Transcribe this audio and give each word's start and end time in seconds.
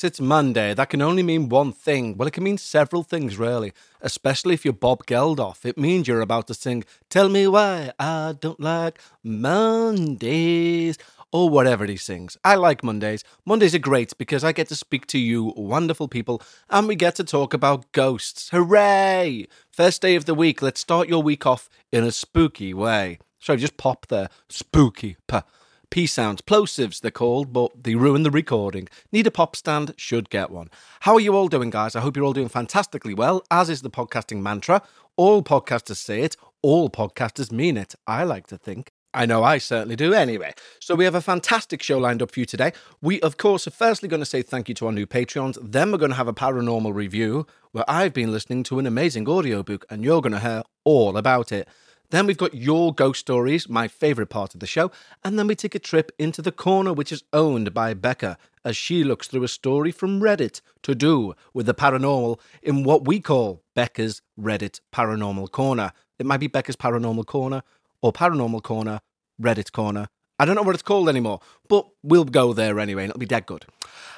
Yes, 0.00 0.12
it's 0.12 0.20
Monday. 0.22 0.72
That 0.72 0.88
can 0.88 1.02
only 1.02 1.22
mean 1.22 1.50
one 1.50 1.72
thing. 1.72 2.16
Well, 2.16 2.26
it 2.26 2.30
can 2.30 2.44
mean 2.44 2.56
several 2.56 3.02
things, 3.02 3.36
really. 3.36 3.74
Especially 4.00 4.54
if 4.54 4.64
you're 4.64 4.72
Bob 4.72 5.04
Geldof. 5.04 5.66
It 5.66 5.76
means 5.76 6.08
you're 6.08 6.22
about 6.22 6.46
to 6.46 6.54
sing, 6.54 6.84
Tell 7.10 7.28
Me 7.28 7.46
Why 7.46 7.92
I 7.98 8.34
Don't 8.40 8.60
Like 8.60 8.98
Mondays, 9.22 10.96
or 11.32 11.50
whatever 11.50 11.84
he 11.84 11.98
sings. 11.98 12.38
I 12.42 12.54
like 12.54 12.82
Mondays. 12.82 13.24
Mondays 13.44 13.74
are 13.74 13.78
great 13.78 14.16
because 14.16 14.42
I 14.42 14.52
get 14.52 14.68
to 14.68 14.74
speak 14.74 15.06
to 15.08 15.18
you, 15.18 15.52
wonderful 15.54 16.08
people, 16.08 16.40
and 16.70 16.88
we 16.88 16.96
get 16.96 17.14
to 17.16 17.24
talk 17.24 17.52
about 17.52 17.92
ghosts. 17.92 18.48
Hooray! 18.48 19.48
First 19.70 20.00
day 20.00 20.14
of 20.14 20.24
the 20.24 20.34
week. 20.34 20.62
Let's 20.62 20.80
start 20.80 21.10
your 21.10 21.22
week 21.22 21.44
off 21.44 21.68
in 21.92 22.04
a 22.04 22.10
spooky 22.10 22.72
way. 22.72 23.18
Sorry, 23.38 23.58
just 23.58 23.76
pop 23.76 24.06
there. 24.06 24.30
Spooky. 24.48 25.18
Puh. 25.26 25.42
P 25.90 26.06
sounds, 26.06 26.40
plosives 26.40 27.00
they're 27.00 27.10
called, 27.10 27.52
but 27.52 27.82
they 27.82 27.96
ruin 27.96 28.22
the 28.22 28.30
recording. 28.30 28.88
Need 29.10 29.26
a 29.26 29.30
pop 29.32 29.56
stand? 29.56 29.92
Should 29.96 30.30
get 30.30 30.50
one. 30.50 30.70
How 31.00 31.14
are 31.14 31.20
you 31.20 31.34
all 31.34 31.48
doing, 31.48 31.70
guys? 31.70 31.96
I 31.96 32.00
hope 32.00 32.16
you're 32.16 32.24
all 32.24 32.32
doing 32.32 32.48
fantastically 32.48 33.12
well, 33.12 33.42
as 33.50 33.68
is 33.68 33.82
the 33.82 33.90
podcasting 33.90 34.40
mantra. 34.40 34.82
All 35.16 35.42
podcasters 35.42 35.96
say 35.96 36.22
it, 36.22 36.36
all 36.62 36.90
podcasters 36.90 37.50
mean 37.50 37.76
it, 37.76 37.96
I 38.06 38.22
like 38.22 38.46
to 38.48 38.56
think. 38.56 38.92
I 39.12 39.26
know 39.26 39.42
I 39.42 39.58
certainly 39.58 39.96
do 39.96 40.14
anyway. 40.14 40.54
So 40.78 40.94
we 40.94 41.04
have 41.04 41.16
a 41.16 41.20
fantastic 41.20 41.82
show 41.82 41.98
lined 41.98 42.22
up 42.22 42.30
for 42.30 42.38
you 42.38 42.46
today. 42.46 42.72
We, 43.02 43.20
of 43.22 43.36
course, 43.36 43.66
are 43.66 43.72
firstly 43.72 44.08
going 44.08 44.20
to 44.20 44.26
say 44.26 44.42
thank 44.42 44.68
you 44.68 44.74
to 44.76 44.86
our 44.86 44.92
new 44.92 45.06
Patreons. 45.06 45.58
Then 45.60 45.90
we're 45.90 45.98
going 45.98 46.12
to 46.12 46.16
have 46.16 46.28
a 46.28 46.32
paranormal 46.32 46.94
review 46.94 47.48
where 47.72 47.84
I've 47.88 48.14
been 48.14 48.30
listening 48.30 48.62
to 48.64 48.78
an 48.78 48.86
amazing 48.86 49.28
audiobook 49.28 49.84
and 49.90 50.04
you're 50.04 50.20
going 50.20 50.34
to 50.34 50.38
hear 50.40 50.62
all 50.84 51.16
about 51.16 51.50
it. 51.50 51.66
Then 52.10 52.26
we've 52.26 52.36
got 52.36 52.54
your 52.54 52.92
ghost 52.92 53.20
stories, 53.20 53.68
my 53.68 53.86
favourite 53.86 54.30
part 54.30 54.54
of 54.54 54.60
the 54.60 54.66
show. 54.66 54.90
And 55.24 55.38
then 55.38 55.46
we 55.46 55.54
take 55.54 55.74
a 55.74 55.78
trip 55.78 56.10
into 56.18 56.42
the 56.42 56.52
corner, 56.52 56.92
which 56.92 57.12
is 57.12 57.22
owned 57.32 57.72
by 57.72 57.94
Becca, 57.94 58.36
as 58.64 58.76
she 58.76 59.04
looks 59.04 59.28
through 59.28 59.44
a 59.44 59.48
story 59.48 59.92
from 59.92 60.20
Reddit 60.20 60.60
to 60.82 60.94
do 60.94 61.34
with 61.54 61.66
the 61.66 61.74
paranormal 61.74 62.40
in 62.62 62.82
what 62.82 63.06
we 63.06 63.20
call 63.20 63.62
Becca's 63.74 64.22
Reddit 64.38 64.80
Paranormal 64.92 65.50
Corner. 65.52 65.92
It 66.18 66.26
might 66.26 66.40
be 66.40 66.48
Becca's 66.48 66.76
Paranormal 66.76 67.26
Corner 67.26 67.62
or 68.02 68.12
Paranormal 68.12 68.62
Corner, 68.62 69.00
Reddit 69.40 69.72
Corner. 69.72 70.08
I 70.38 70.46
don't 70.46 70.56
know 70.56 70.62
what 70.62 70.74
it's 70.74 70.82
called 70.82 71.08
anymore, 71.08 71.40
but 71.68 71.86
we'll 72.02 72.24
go 72.24 72.52
there 72.52 72.80
anyway, 72.80 73.04
and 73.04 73.10
it'll 73.10 73.20
be 73.20 73.26
dead 73.26 73.46
good. 73.46 73.66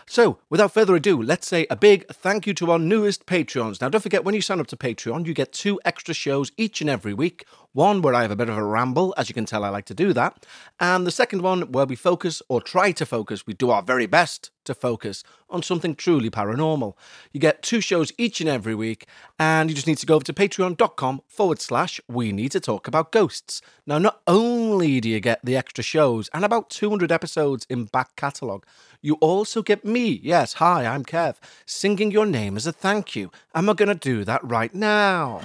So, 0.07 0.39
without 0.51 0.73
further 0.73 0.97
ado, 0.97 1.23
let's 1.23 1.47
say 1.47 1.67
a 1.71 1.77
big 1.77 2.07
thank 2.09 2.47
you 2.47 2.55
to 2.55 2.71
our 2.71 2.79
newest 2.79 3.27
Patreons. 3.27 3.81
Now, 3.81 3.89
don't 3.89 4.01
forget, 4.01 4.25
when 4.25 4.35
you 4.35 4.41
sign 4.41 4.61
up 4.61 4.67
to 4.69 4.77
Patreon, 4.77 5.27
you 5.27 5.35
get 5.35 5.53
two 5.53 5.81
extra 5.85 6.15
shows 6.15 6.53
each 6.57 6.81
and 6.81 6.91
every 6.91 7.15
week. 7.15 7.45
One 7.73 8.03
where 8.03 8.15
I 8.15 8.23
have 8.23 8.31
a 8.31 8.37
bit 8.37 8.51
of 8.51 8.57
a 8.59 8.65
ramble, 8.65 9.15
as 9.17 9.31
you 9.31 9.35
can 9.35 9.47
tell, 9.47 9.65
I 9.65 9.71
like 9.71 9.87
to 9.87 9.95
do 9.95 10.13
that. 10.13 10.45
And 10.79 11.07
the 11.07 11.11
second 11.11 11.41
one 11.41 11.73
where 11.73 11.87
we 11.87 11.97
focus, 11.97 12.43
or 12.49 12.61
try 12.61 12.93
to 12.93 13.07
focus, 13.07 13.47
we 13.47 13.55
do 13.55 13.71
our 13.71 13.83
very 13.83 14.07
best 14.07 14.51
to 14.65 14.75
focus 14.75 15.25
on 15.49 15.63
something 15.63 15.95
truly 15.95 16.31
paranormal. 16.31 16.95
You 17.33 17.41
get 17.41 17.63
two 17.63 17.81
shows 17.81 18.13
each 18.19 18.41
and 18.41 18.49
every 18.49 18.75
week, 18.75 19.07
and 19.39 19.71
you 19.71 19.75
just 19.75 19.87
need 19.87 19.99
to 19.99 20.07
go 20.07 20.17
over 20.17 20.25
to 20.25 20.33
patreon.com 20.35 21.23
forward 21.27 21.61
slash 21.61 22.01
we 22.09 22.31
need 22.31 22.53
to 22.53 22.61
talk 22.61 22.87
about 22.87 23.11
ghosts. 23.11 23.63
Now, 23.87 23.99
not 23.99 24.21
only 24.27 25.01
do 25.01 25.09
you 25.09 25.21
get 25.21 25.45
the 25.45 25.57
extra 25.57 25.83
shows 25.83 26.29
and 26.35 26.45
about 26.45 26.71
200 26.71 27.11
episodes 27.11 27.67
in 27.71 27.87
back 27.87 28.17
catalogue, 28.17 28.67
you 29.03 29.17
also 29.17 29.63
get 29.63 29.85
me, 29.85 30.21
yes, 30.23 30.55
hi, 30.55 30.87
I'm 30.87 31.05
Kev, 31.05 31.35
singing 31.67 32.13
your 32.13 32.25
name 32.25 32.57
as 32.57 32.67
a 32.69 32.73
thank 32.73 33.17
you. 33.17 33.33
And 33.53 33.67
we're 33.67 33.75
going 33.75 33.89
to 33.89 33.95
do 33.95 34.25
that 34.25 34.43
right 34.45 34.73
now. 34.73 35.41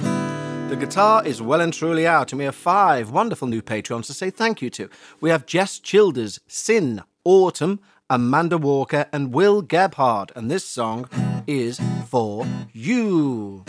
The 0.69 0.75
guitar 0.75 1.25
is 1.25 1.41
well 1.41 1.61
and 1.61 1.73
truly 1.73 2.05
out, 2.05 2.31
and 2.31 2.39
we 2.39 2.45
have 2.45 2.55
five 2.55 3.09
wonderful 3.09 3.47
new 3.47 3.61
patrons 3.61 4.05
to 4.07 4.13
say 4.13 4.29
thank 4.29 4.61
you 4.61 4.69
to. 4.71 4.89
We 5.19 5.31
have 5.31 5.45
Jess 5.47 5.79
Childers, 5.79 6.39
Sin, 6.45 7.01
Autumn, 7.23 7.79
Amanda 8.09 8.57
Walker, 8.57 9.07
and 9.11 9.33
Will 9.33 9.63
Gebhard, 9.63 10.31
and 10.35 10.51
this 10.51 10.63
song 10.63 11.09
is 11.47 11.79
for 12.07 12.45
you. 12.73 13.63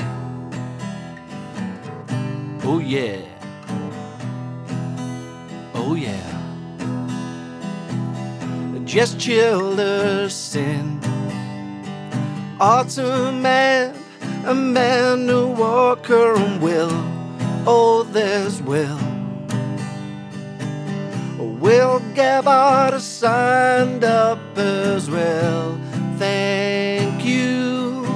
Oh, 2.62 2.78
yeah. 2.84 3.22
Oh, 5.74 5.94
yeah. 5.94 6.47
Jess 8.88 9.14
Childers, 9.16 10.34
Sin, 10.34 10.98
Autumn, 12.58 13.44
and 13.44 13.94
Amanda 14.46 15.46
Walker 15.46 16.34
and 16.36 16.62
Will. 16.62 16.90
Oh, 17.66 18.04
there's 18.10 18.62
Will. 18.62 18.98
Will 21.38 22.00
Gabbard 22.14 23.02
signed 23.02 24.04
up 24.04 24.40
as 24.56 25.10
well. 25.10 25.78
Thank 26.16 27.26
you. 27.26 28.06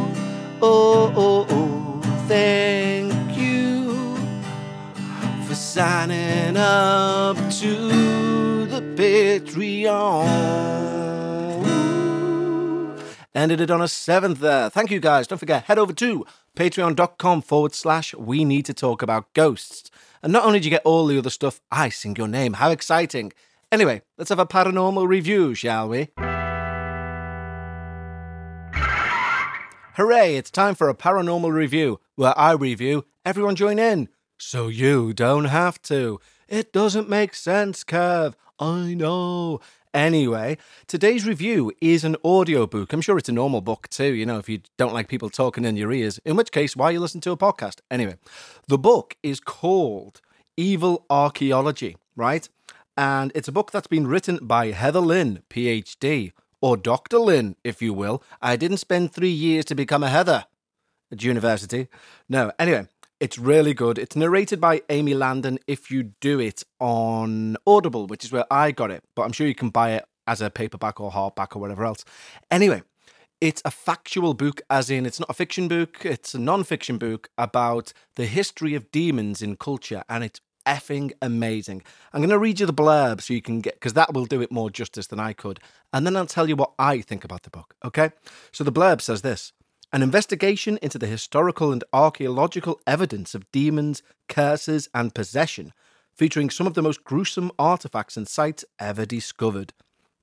Oh, 0.63 1.13
oh, 1.15 1.47
oh, 1.51 2.01
thank 2.29 3.37
you 3.37 4.17
for 5.47 5.55
signing 5.55 6.57
up 6.57 7.37
to 7.61 8.12
Patreon 8.97 10.73
ended 13.35 13.61
it 13.61 13.71
on 13.71 13.81
a 13.81 13.89
seventh 13.89 14.41
there. 14.41 14.69
Thank 14.71 14.91
you 14.91 15.01
guys. 15.01 15.27
Don't 15.27 15.39
forget, 15.39 15.65
head 15.65 15.79
over 15.79 15.93
to 15.95 16.27
patreon.com 16.57 17.43
forward 17.43 17.75
slash 17.75 18.15
we 18.15 18.45
need 18.45 18.67
to 18.67 18.75
talk 18.75 19.03
about 19.03 19.33
ghosts. 19.35 19.91
And 20.23 20.33
not 20.33 20.45
only 20.45 20.61
do 20.61 20.67
you 20.67 20.71
get 20.71 20.83
all 20.85 21.07
the 21.07 21.19
other 21.19 21.31
stuff, 21.31 21.61
I 21.71 21.89
sing 21.89 22.17
your 22.17 22.29
name. 22.29 22.55
How 22.55 22.71
exciting. 22.71 23.33
Anyway, 23.71 24.03
let's 24.19 24.29
have 24.29 24.39
a 24.39 24.47
paranormal 24.47 25.09
review, 25.09 25.55
shall 25.55 25.89
we? 25.89 26.11
Hooray, 29.97 30.37
it's 30.37 30.51
time 30.51 30.75
for 30.75 30.89
a 30.89 30.95
paranormal 30.95 31.53
review 31.53 32.01
where 32.17 32.39
I 32.39 32.53
review, 32.53 33.05
everyone 33.25 33.57
join 33.57 33.79
in. 33.79 34.09
So 34.39 34.69
you 34.69 35.13
don't 35.13 35.47
have 35.47 35.81
to. 35.83 36.21
It 36.49 36.73
doesn't 36.73 37.09
make 37.09 37.35
sense, 37.35 37.85
Kev. 37.85 38.35
I 38.63 38.95
know. 38.95 39.61
Anyway, 39.93 40.57
today's 40.87 41.27
review 41.27 41.73
is 41.81 42.05
an 42.05 42.15
audiobook. 42.25 42.93
I'm 42.93 43.01
sure 43.01 43.19
it's 43.19 43.29
a 43.29 43.33
normal 43.33 43.61
book 43.61 43.89
too, 43.89 44.15
you 44.15 44.25
know, 44.25 44.39
if 44.39 44.49
you 44.49 44.61
don't 44.79 44.95
like 44.95 45.09
people 45.09 45.29
talking 45.31 45.65
in 45.65 45.77
your 45.77 45.93
ears, 45.93 46.21
in 46.25 46.37
which 46.37 46.53
case, 46.53 46.77
why 46.77 46.93
you 46.93 47.01
listen 47.01 47.21
to 47.23 47.33
a 47.33 47.37
podcast? 47.37 47.81
Anyway, 47.91 48.15
the 48.69 48.79
book 48.79 49.17
is 49.21 49.41
called 49.41 50.21
Evil 50.57 51.05
Archaeology, 51.11 51.97
right? 52.15 52.49
And 52.97 53.33
it's 53.35 53.49
a 53.49 53.53
book 53.53 53.73
that's 53.73 53.89
been 53.89 54.07
written 54.07 54.39
by 54.41 54.71
Heather 54.71 55.01
Lynn, 55.01 55.43
PhD, 55.51 56.31
or 56.61 56.77
Dr. 56.77 57.19
Lynn, 57.19 57.57
if 57.65 57.83
you 57.83 57.93
will. 57.93 58.23
I 58.41 58.55
didn't 58.55 58.77
spend 58.77 59.13
three 59.13 59.33
years 59.33 59.65
to 59.65 59.75
become 59.75 60.05
a 60.05 60.09
Heather 60.09 60.47
at 61.11 61.25
university. 61.25 61.89
No, 62.29 62.53
anyway, 62.61 62.87
it's 63.23 63.39
really 63.39 63.73
good. 63.73 63.99
It's 63.99 64.17
narrated 64.17 64.61
by 64.61 64.83
Amy 64.91 65.15
Landon 65.15 65.61
if 65.69 65.93
you 65.93 66.03
do 66.21 66.41
it 66.41 66.65
on 66.81 67.57
Audible, 67.69 68.09
which 68.09 68.25
is 68.25 68.33
where 68.33 68.47
I 68.51 68.73
got 68.73 68.91
it, 68.91 69.05
but 69.15 69.23
I'm 69.23 69.31
sure 69.31 69.47
you 69.47 69.55
can 69.55 69.71
buy 69.71 69.93
it 69.93 70.05
as 70.27 70.41
a 70.41 70.51
paperback 70.51 71.01
or 71.01 71.13
hardback 71.13 71.55
or 71.55 71.61
whatever 71.61 71.85
else. 71.85 72.05
Anyway, 72.51 72.83
it's 73.41 73.63
a 73.65 73.71
factual 73.71 74.35
book, 74.35 74.61
as 74.69 74.91
in 74.91 75.07
it's 75.07 75.21
not 75.21 75.31
a 75.31 75.35
fiction 75.35 75.69
book, 75.69 76.05
it's 76.05 76.35
a 76.35 76.39
non 76.41 76.65
fiction 76.65 76.99
book 76.99 77.31
about 77.39 77.93
the 78.17 78.27
history 78.27 78.75
of 78.75 78.91
demons 78.91 79.41
in 79.41 79.55
culture, 79.55 80.03
and 80.09 80.25
it's 80.25 80.41
effing 80.67 81.13
amazing. 81.23 81.85
I'm 82.13 82.23
going 82.23 82.31
to 82.31 82.41
read 82.41 82.59
you 82.59 82.67
the 82.67 82.75
blurb 82.75 83.21
so 83.21 83.35
you 83.35 83.43
can 83.43 83.61
get, 83.61 83.75
because 83.75 83.93
that 83.93 84.13
will 84.15 84.27
do 84.27 84.43
it 84.43 84.51
more 84.51 84.69
justice 84.69 85.07
than 85.07 85.21
I 85.21 85.33
could. 85.33 85.61
And 85.93 86.05
then 86.05 86.17
I'll 86.17 86.27
tell 86.27 86.49
you 86.49 86.57
what 86.57 86.73
I 86.77 87.01
think 87.01 87.25
about 87.25 87.45
the 87.45 87.51
book, 87.51 87.77
okay? 87.85 88.11
So 88.51 88.65
the 88.65 88.73
blurb 88.73 89.01
says 89.01 89.23
this 89.23 89.53
an 89.93 90.03
investigation 90.03 90.79
into 90.81 90.99
the 90.99 91.07
historical 91.07 91.71
and 91.71 91.85
archaeological 91.93 92.81
evidence 92.87 93.35
of 93.35 93.51
demons, 93.53 94.03
curses, 94.27 94.89
and 94.95 95.15
possession, 95.15 95.73
featuring 96.15 96.49
some 96.49 96.67
of 96.67 96.75
the 96.75 96.83
most 96.83 97.05
gruesome 97.05 97.51
artifacts 97.59 98.17
and 98.17 98.27
sites 98.27 98.65
ever 98.79 99.05
discovered. 99.05 99.75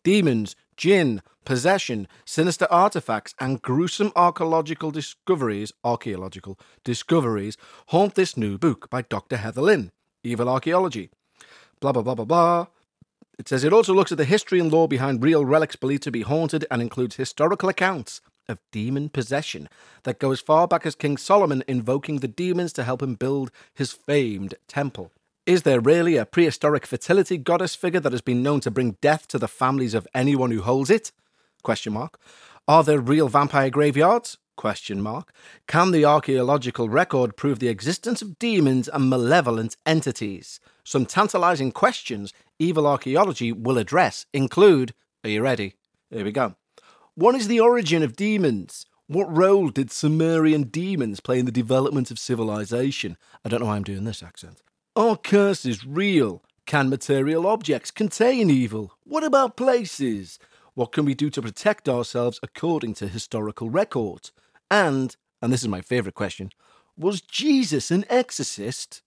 Demons, 0.03 0.55
jinn, 0.75 1.21
possession, 1.45 2.07
sinister 2.25 2.67
artifacts, 2.71 3.35
and 3.39 3.61
gruesome 3.61 4.11
archaeological 4.15 4.89
discoveries, 4.89 5.71
archaeological 5.83 6.57
discoveries 6.83 7.55
haunt 7.87 8.15
this 8.15 8.35
new 8.35 8.57
book 8.57 8.89
by 8.89 9.03
Dr. 9.03 9.37
Heather 9.37 9.61
Lynn, 9.61 9.91
Evil 10.23 10.49
Archaeology. 10.49 11.11
Blah 11.79 11.91
blah 11.91 12.01
blah 12.01 12.15
blah 12.15 12.25
blah. 12.25 12.67
It 13.37 13.47
says 13.47 13.63
it 13.63 13.71
also 13.71 13.93
looks 13.93 14.11
at 14.11 14.17
the 14.17 14.25
history 14.25 14.59
and 14.59 14.71
lore 14.71 14.87
behind 14.87 15.23
real 15.23 15.45
relics 15.45 15.75
believed 15.75 16.03
to 16.03 16.11
be 16.11 16.21
haunted 16.21 16.65
and 16.71 16.81
includes 16.81 17.15
historical 17.15 17.69
accounts 17.69 18.19
of 18.49 18.59
demon 18.71 19.09
possession 19.09 19.69
that 20.03 20.19
go 20.19 20.31
as 20.31 20.41
far 20.41 20.67
back 20.67 20.85
as 20.85 20.95
King 20.95 21.17
Solomon 21.17 21.63
invoking 21.67 22.17
the 22.17 22.27
demons 22.27 22.73
to 22.73 22.83
help 22.83 23.01
him 23.01 23.15
build 23.15 23.51
his 23.73 23.93
famed 23.93 24.55
temple. 24.67 25.11
Is 25.45 25.63
there 25.63 25.79
really 25.79 26.17
a 26.17 26.25
prehistoric 26.25 26.85
fertility 26.85 27.37
goddess 27.37 27.75
figure 27.75 27.99
that 28.01 28.11
has 28.11 28.21
been 28.21 28.43
known 28.43 28.59
to 28.61 28.71
bring 28.71 28.97
death 29.01 29.27
to 29.29 29.39
the 29.39 29.47
families 29.47 29.93
of 29.93 30.07
anyone 30.13 30.51
who 30.51 30.61
holds 30.61 30.89
it? 30.89 31.11
Question 31.63 31.93
mark. 31.93 32.19
Are 32.67 32.83
there 32.83 32.99
real 32.99 33.29
vampire 33.29 33.69
graveyards? 33.69 34.37
Question 34.55 35.01
mark. 35.01 35.33
Can 35.67 35.91
the 35.91 36.05
archaeological 36.05 36.89
record 36.89 37.37
prove 37.37 37.59
the 37.59 37.69
existence 37.69 38.21
of 38.21 38.37
demons 38.37 38.87
and 38.87 39.09
malevolent 39.09 39.75
entities? 39.85 40.59
Some 40.83 41.05
tantalizing 41.05 41.71
questions 41.71 42.33
evil 42.59 42.85
archaeology 42.85 43.51
will 43.51 43.77
address 43.77 44.25
include 44.33 44.93
Are 45.23 45.29
you 45.29 45.41
ready? 45.41 45.75
Here 46.11 46.25
we 46.25 46.31
go. 46.31 46.55
What 47.19 47.35
is 47.35 47.49
the 47.49 47.59
origin 47.59 48.01
of 48.01 48.15
demons? 48.15 48.85
What 49.07 49.35
role 49.35 49.71
did 49.71 49.91
Sumerian 49.91 50.63
demons 50.63 51.19
play 51.19 51.37
in 51.37 51.45
the 51.45 51.51
development 51.51 52.11
of 52.11 52.17
civilization? 52.17 53.17
I 53.43 53.49
don't 53.49 53.59
know 53.59 53.65
why 53.65 53.75
I'm 53.75 53.83
doing 53.83 54.05
this 54.05 54.23
accent. 54.23 54.63
Are 54.95 55.17
curses 55.17 55.85
real? 55.85 56.41
Can 56.65 56.89
material 56.89 57.45
objects 57.45 57.91
contain 57.91 58.49
evil? 58.49 58.93
What 59.03 59.25
about 59.25 59.57
places? 59.57 60.39
What 60.75 60.93
can 60.93 61.03
we 61.03 61.13
do 61.13 61.29
to 61.31 61.41
protect 61.41 61.89
ourselves 61.89 62.39
according 62.41 62.93
to 62.93 63.09
historical 63.09 63.69
records? 63.69 64.31
And, 64.71 65.13
and 65.41 65.51
this 65.51 65.61
is 65.61 65.67
my 65.67 65.81
favourite 65.81 66.15
question, 66.15 66.51
was 66.97 67.19
Jesus 67.19 67.91
an 67.91 68.05
exorcist? 68.09 69.01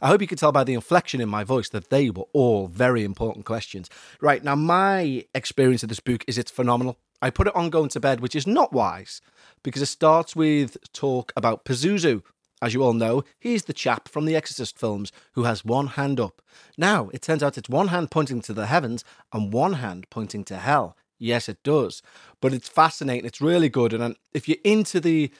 I 0.00 0.08
hope 0.08 0.22
you 0.22 0.28
could 0.28 0.38
tell 0.38 0.52
by 0.52 0.64
the 0.64 0.72
inflection 0.72 1.20
in 1.20 1.28
my 1.28 1.44
voice 1.44 1.68
that 1.68 1.90
they 1.90 2.08
were 2.08 2.24
all 2.32 2.68
very 2.68 3.04
important 3.04 3.44
questions. 3.44 3.90
Right, 4.22 4.42
now 4.42 4.54
my 4.54 5.26
experience 5.34 5.82
of 5.82 5.90
this 5.90 6.00
book 6.00 6.24
is 6.26 6.38
it's 6.38 6.50
phenomenal. 6.50 6.96
I 7.20 7.30
put 7.30 7.46
it 7.46 7.56
on 7.56 7.70
going 7.70 7.88
to 7.90 8.00
bed, 8.00 8.20
which 8.20 8.36
is 8.36 8.46
not 8.46 8.72
wise 8.72 9.20
because 9.62 9.82
it 9.82 9.86
starts 9.86 10.36
with 10.36 10.76
talk 10.92 11.32
about 11.36 11.64
Pazuzu. 11.64 12.22
As 12.60 12.74
you 12.74 12.82
all 12.82 12.92
know, 12.92 13.22
he's 13.38 13.64
the 13.64 13.72
chap 13.72 14.08
from 14.08 14.24
the 14.24 14.34
Exorcist 14.34 14.78
films 14.78 15.12
who 15.32 15.44
has 15.44 15.64
one 15.64 15.88
hand 15.88 16.18
up. 16.18 16.42
Now, 16.76 17.08
it 17.12 17.22
turns 17.22 17.42
out 17.42 17.56
it's 17.56 17.68
one 17.68 17.88
hand 17.88 18.10
pointing 18.10 18.40
to 18.42 18.52
the 18.52 18.66
heavens 18.66 19.04
and 19.32 19.52
one 19.52 19.74
hand 19.74 20.06
pointing 20.10 20.44
to 20.44 20.56
hell. 20.56 20.96
Yes, 21.18 21.48
it 21.48 21.62
does. 21.62 22.02
But 22.40 22.52
it's 22.52 22.68
fascinating. 22.68 23.26
It's 23.26 23.40
really 23.40 23.68
good. 23.68 23.92
And 23.92 24.16
if 24.32 24.48
you're 24.48 24.58
into 24.64 25.00
the 25.00 25.32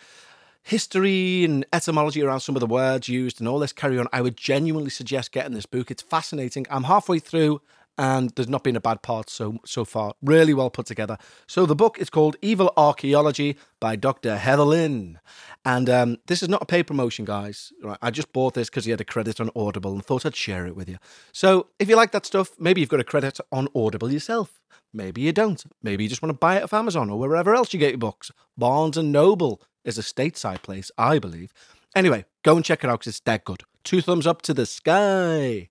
history 0.63 1.45
and 1.45 1.65
etymology 1.73 2.23
around 2.23 2.41
some 2.41 2.55
of 2.55 2.61
the 2.61 2.67
words 2.67 3.09
used 3.09 3.41
and 3.41 3.49
all 3.49 3.59
this 3.59 3.73
carry 3.73 3.99
on, 3.99 4.07
I 4.13 4.21
would 4.21 4.37
genuinely 4.37 4.91
suggest 4.91 5.33
getting 5.33 5.55
this 5.55 5.67
book. 5.67 5.91
It's 5.91 6.03
fascinating. 6.03 6.67
I'm 6.71 6.85
halfway 6.85 7.19
through 7.19 7.63
and 7.99 8.31
there's 8.31 8.49
not 8.49 8.63
been 8.63 8.77
a 8.77 8.81
bad 8.81 9.03
part 9.03 9.29
so 9.29 9.59
so 9.65 9.85
far. 9.85 10.15
Really 10.23 10.55
well 10.55 10.71
put 10.71 10.87
together. 10.87 11.19
So 11.47 11.67
the 11.67 11.75
book 11.75 11.99
is 11.99 12.09
called 12.09 12.37
Evil 12.41 12.73
Archaeology 12.77 13.59
by 13.81 13.97
Dr. 13.97 14.37
Heather 14.37 14.63
Lynn, 14.63 15.19
and 15.65 15.91
um, 15.91 16.17
this 16.27 16.43
is 16.43 16.49
not 16.49 16.63
a 16.63 16.67
paid 16.67 16.85
promotion, 16.85 17.25
guys. 17.25 17.73
Right, 17.83 17.99
I 18.01 18.11
just 18.11 18.33
bought 18.33 18.55
this 18.55 18.71
because 18.71 18.85
he 18.85 18.93
had 18.93 19.01
a 19.01 19.05
credit 19.05 19.41
on 19.41 19.51
Audible 19.57 19.93
and 19.93 20.05
thought 20.05 20.25
I'd 20.25 20.37
share 20.37 20.67
it 20.67 20.77
with 20.77 20.89
you. 20.89 20.99
So 21.33 21.67
if 21.79 21.89
you 21.89 21.97
like 21.97 22.13
that 22.13 22.25
stuff, 22.25 22.53
maybe 22.59 22.81
you've 22.81 22.91
got 22.91 23.01
a 23.01 23.05
credit 23.05 23.39
on 23.53 23.69
Audible 23.75 24.13
yourself. 24.13 24.61
Maybe 24.93 25.21
you 25.21 25.33
don't. 25.33 25.63
Maybe 25.83 26.05
you 26.05 26.09
just 26.09 26.23
want 26.23 26.31
to 26.31 26.39
buy 26.39 26.57
it 26.57 26.63
off 26.63 26.73
Amazon 26.73 27.11
or 27.11 27.19
wherever 27.19 27.55
else 27.55 27.75
you 27.75 27.81
get 27.81 27.91
your 27.91 27.99
books. 27.99 28.31
Barnes 28.57 28.97
and 28.97 29.13
Noble 29.13 29.61
is 29.85 29.99
a 29.99 30.03
stateside 30.03 30.63
place, 30.63 30.91
I 30.97 31.19
believe. 31.19 31.53
Anyway, 31.95 32.25
go 32.43 32.57
and 32.57 32.65
check 32.65 32.85
it 32.85 32.91
out 32.91 33.01
because 33.01 33.11
it's 33.11 33.21
dead 33.21 33.45
good. 33.45 33.65
Two 33.85 34.01
thumbs 34.01 34.27
up 34.27 34.43
to 34.43 34.55
the 34.55 34.67
sky. 34.67 35.69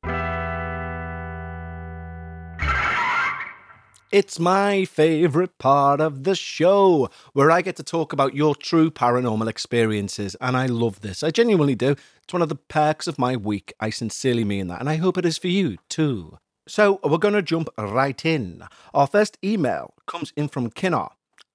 It's 4.09 4.39
my 4.39 4.86
favourite 4.86 5.57
part 5.57 6.00
of 6.00 6.24
the 6.24 6.33
show, 6.33 7.09
where 7.33 7.51
I 7.51 7.62
get 7.62 7.75
to 7.75 7.83
talk 7.83 8.13
about 8.13 8.33
your 8.33 8.56
true 8.56 8.89
paranormal 8.89 9.50
experiences, 9.50 10.33
and 10.39 10.56
I 10.56 10.68
love 10.68 11.01
this. 11.01 11.24
I 11.24 11.30
genuinely 11.30 11.75
do. 11.75 11.98
It's 12.24 12.31
one 12.31 12.42
of 12.42 12.48
the 12.48 12.56
perks 12.56 13.07
of 13.07 13.19
my 13.19 13.36
week. 13.36 13.74
I 13.81 13.89
sincerely 13.89 14.45
mean 14.45 14.68
that, 14.68 14.80
and 14.80 14.89
I 14.89 14.95
hope 14.95 15.18
it 15.18 15.25
is 15.25 15.38
for 15.38 15.50
you 15.50 15.75
too. 15.89 16.38
So, 16.69 17.01
we're 17.04 17.18
going 17.18 17.33
to 17.33 17.42
jump 17.42 17.68
right 17.77 18.25
in. 18.25 18.63
Our 18.94 19.07
first 19.07 19.38
email 19.44 19.94
comes 20.06 20.31
in 20.38 20.48
from 20.48 20.71
Kinnar, 20.71 21.09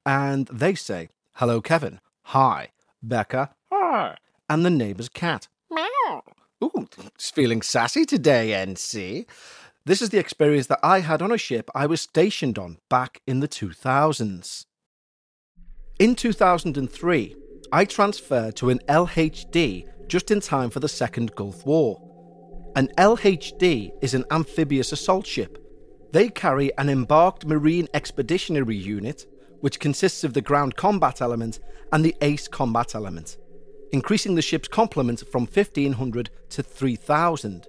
and 0.05 0.47
they 0.49 0.75
say, 0.75 1.09
Hello, 1.37 1.63
Kevin. 1.63 2.01
Hi, 2.25 2.69
Becca. 3.03 3.55
Hi. 3.73 4.19
And 4.51 4.63
the 4.63 4.71
neighbour's 4.71 5.09
cat. 5.09 5.49
Meow. 5.71 6.23
Ooh, 6.63 6.87
it's 7.07 7.31
feeling 7.31 7.63
sassy 7.63 8.05
today, 8.05 8.51
NC. 8.51 9.27
This 9.85 10.01
is 10.01 10.11
the 10.11 10.19
experience 10.19 10.69
that 10.69 10.79
I 10.85 11.01
had 11.01 11.23
on 11.23 11.33
a 11.33 11.39
ship 11.39 11.69
I 11.75 11.87
was 11.87 12.01
stationed 12.01 12.57
on 12.57 12.79
back 12.89 13.21
in 13.27 13.41
the 13.41 13.49
2000s. 13.49 14.65
In 15.99 16.15
2003, 16.15 17.37
I 17.73 17.85
transferred 17.85 18.55
to 18.57 18.71
an 18.71 18.79
LHD 18.89 19.89
just 20.07 20.31
in 20.31 20.41
time 20.41 20.71
for 20.71 20.79
the 20.79 20.89
Second 20.89 21.35
Gulf 21.35 21.67
War. 21.67 22.01
An 22.77 22.91
LHD 22.97 23.91
is 24.01 24.15
an 24.15 24.25
amphibious 24.31 24.93
assault 24.93 25.27
ship. 25.27 25.59
They 26.13 26.29
carry 26.29 26.71
an 26.79 26.89
embarked 26.89 27.45
Marine 27.45 27.89
Expeditionary 27.93 28.77
Unit, 28.77 29.27
which 29.63 29.81
consists 29.81 30.23
of 30.23 30.33
the 30.33 30.43
ground 30.43 30.77
combat 30.77 31.21
element 31.21 31.59
and 31.93 32.05
the 32.05 32.15
ace 32.21 32.47
combat 32.47 32.95
element, 32.95 33.37
increasing 33.91 34.37
the 34.37 34.43
ship's 34.43 34.69
complement 34.69 35.27
from 35.27 35.43
1500 35.43 36.31
to 36.51 36.63
3000. 36.63 37.67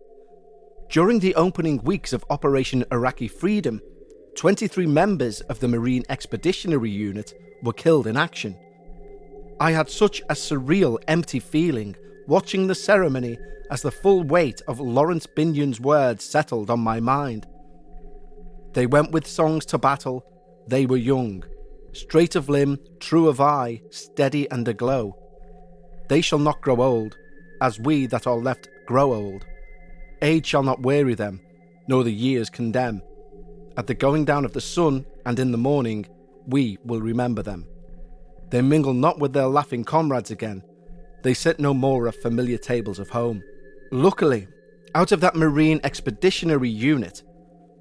During 0.93 1.17
the 1.17 1.33
opening 1.33 1.81
weeks 1.81 2.13
of 2.13 2.23
Operation 2.29 2.85
Iraqi 2.91 3.27
Freedom, 3.27 3.81
23 4.35 4.85
members 4.85 5.41
of 5.41 5.59
the 5.59 5.67
Marine 5.67 6.03
Expeditionary 6.07 6.91
Unit 6.91 7.33
were 7.63 7.73
killed 7.73 8.05
in 8.05 8.15
action. 8.15 8.55
I 9.59 9.71
had 9.71 9.89
such 9.89 10.21
a 10.29 10.35
surreal, 10.35 10.99
empty 11.07 11.39
feeling 11.39 11.95
watching 12.27 12.67
the 12.67 12.75
ceremony 12.75 13.39
as 13.71 13.81
the 13.81 13.89
full 13.89 14.21
weight 14.21 14.61
of 14.67 14.79
Laurence 14.79 15.25
Binyon's 15.25 15.81
words 15.81 16.23
settled 16.23 16.69
on 16.69 16.81
my 16.81 16.99
mind. 16.99 17.47
They 18.73 18.85
went 18.85 19.13
with 19.13 19.25
songs 19.25 19.65
to 19.67 19.79
battle, 19.79 20.23
they 20.67 20.85
were 20.85 20.97
young, 20.97 21.43
straight 21.93 22.35
of 22.35 22.49
limb, 22.49 22.77
true 22.99 23.29
of 23.29 23.41
eye, 23.41 23.81
steady 23.89 24.47
and 24.51 24.67
aglow. 24.67 25.17
They 26.07 26.21
shall 26.21 26.37
not 26.37 26.61
grow 26.61 26.83
old, 26.83 27.17
as 27.61 27.79
we 27.79 28.05
that 28.05 28.27
are 28.27 28.37
left 28.37 28.69
grow 28.85 29.11
old. 29.11 29.43
Age 30.23 30.45
shall 30.45 30.63
not 30.63 30.83
weary 30.83 31.15
them, 31.15 31.41
nor 31.89 32.05
the 32.05 32.13
years 32.13 32.49
condemn. 32.49 33.01
At 33.75 33.87
the 33.87 33.93
going 33.93 34.23
down 34.23 34.45
of 34.45 34.53
the 34.53 34.61
sun 34.61 35.05
and 35.25 35.37
in 35.37 35.51
the 35.51 35.57
morning, 35.57 36.05
we 36.47 36.77
will 36.85 37.01
remember 37.01 37.43
them. 37.43 37.67
They 38.49 38.61
mingle 38.61 38.93
not 38.93 39.19
with 39.19 39.33
their 39.33 39.47
laughing 39.47 39.83
comrades 39.83 40.31
again. 40.31 40.63
They 41.23 41.33
sit 41.33 41.59
no 41.59 41.73
more 41.73 42.07
at 42.07 42.15
familiar 42.15 42.57
tables 42.57 42.99
of 42.99 43.09
home. 43.09 43.43
Luckily, 43.91 44.47
out 44.95 45.11
of 45.11 45.19
that 45.19 45.35
Marine 45.35 45.81
Expeditionary 45.83 46.69
Unit, 46.69 47.21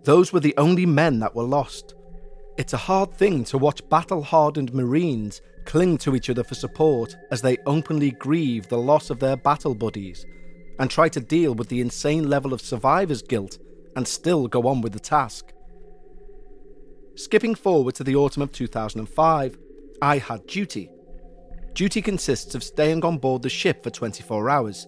those 0.02 0.32
were 0.32 0.40
the 0.40 0.56
only 0.56 0.84
men 0.84 1.20
that 1.20 1.36
were 1.36 1.44
lost. 1.44 1.94
It's 2.58 2.72
a 2.72 2.88
hard 2.88 3.14
thing 3.14 3.44
to 3.44 3.58
watch 3.58 3.88
battle 3.88 4.22
hardened 4.22 4.74
Marines 4.74 5.40
cling 5.64 5.96
to 5.98 6.16
each 6.16 6.28
other 6.28 6.42
for 6.42 6.56
support 6.56 7.16
as 7.30 7.40
they 7.40 7.56
openly 7.66 8.10
grieve 8.10 8.66
the 8.66 8.78
loss 8.78 9.10
of 9.10 9.20
their 9.20 9.36
battle 9.36 9.76
buddies 9.76 10.26
and 10.78 10.90
try 10.90 11.08
to 11.08 11.20
deal 11.20 11.54
with 11.54 11.68
the 11.68 11.80
insane 11.80 12.28
level 12.28 12.52
of 12.52 12.60
survivor's 12.60 13.22
guilt 13.22 13.58
and 13.96 14.06
still 14.06 14.48
go 14.48 14.66
on 14.66 14.80
with 14.80 14.92
the 14.92 15.00
task. 15.00 15.52
Skipping 17.14 17.54
forward 17.54 17.94
to 17.96 18.04
the 18.04 18.16
autumn 18.16 18.42
of 18.42 18.52
2005, 18.52 19.58
I 20.00 20.18
had 20.18 20.46
duty. 20.46 20.90
Duty 21.74 22.02
consists 22.02 22.54
of 22.54 22.64
staying 22.64 23.04
on 23.04 23.18
board 23.18 23.42
the 23.42 23.50
ship 23.50 23.82
for 23.82 23.90
24 23.90 24.48
hours, 24.48 24.86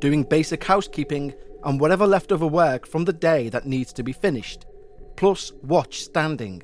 doing 0.00 0.22
basic 0.22 0.62
housekeeping 0.64 1.34
and 1.64 1.80
whatever 1.80 2.06
leftover 2.06 2.46
work 2.46 2.86
from 2.86 3.04
the 3.04 3.12
day 3.12 3.48
that 3.48 3.66
needs 3.66 3.92
to 3.94 4.02
be 4.02 4.12
finished, 4.12 4.66
plus 5.16 5.52
watch 5.62 6.02
standing. 6.02 6.62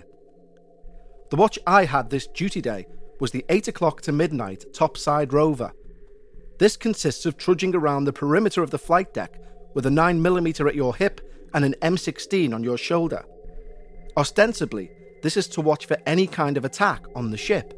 The 1.31 1.37
watch 1.37 1.59
I 1.66 1.85
had 1.85 2.11
this 2.11 2.26
duty 2.28 2.61
day 2.61 2.87
was 3.19 3.31
the 3.31 3.45
8 3.49 3.69
o'clock 3.69 4.02
to 4.02 4.12
midnight 4.12 4.64
topside 4.73 5.33
rover, 5.33 5.73
this 6.62 6.76
consists 6.76 7.26
of 7.26 7.37
trudging 7.37 7.75
around 7.75 8.04
the 8.04 8.12
perimeter 8.12 8.62
of 8.62 8.71
the 8.71 8.78
flight 8.78 9.12
deck 9.12 9.40
with 9.75 9.85
a 9.85 9.88
9mm 9.88 10.69
at 10.69 10.76
your 10.76 10.95
hip 10.95 11.21
and 11.52 11.64
an 11.64 11.75
M16 11.83 12.54
on 12.54 12.62
your 12.62 12.78
shoulder. 12.78 13.25
Ostensibly, 14.16 14.88
this 15.25 15.37
is 15.37 15.49
to 15.49 15.61
watch 15.61 15.87
for 15.87 15.97
any 16.07 16.28
kind 16.28 16.57
of 16.57 16.64
attack 16.64 17.04
on 17.16 17.33
the 17.33 17.37
ship. 17.37 17.76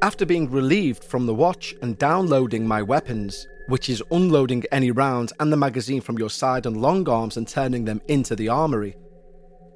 After 0.00 0.24
being 0.24 0.50
relieved 0.50 1.04
from 1.04 1.26
the 1.26 1.34
watch 1.34 1.74
and 1.82 1.98
downloading 1.98 2.66
my 2.66 2.80
weapons, 2.80 3.46
which 3.68 3.90
is 3.90 4.02
unloading 4.10 4.64
any 4.72 4.90
rounds 4.90 5.34
and 5.38 5.52
the 5.52 5.58
magazine 5.58 6.00
from 6.00 6.16
your 6.16 6.30
side 6.30 6.64
and 6.64 6.80
long 6.80 7.06
arms 7.06 7.36
and 7.36 7.46
turning 7.46 7.84
them 7.84 8.00
into 8.08 8.34
the 8.34 8.48
armory, 8.48 8.96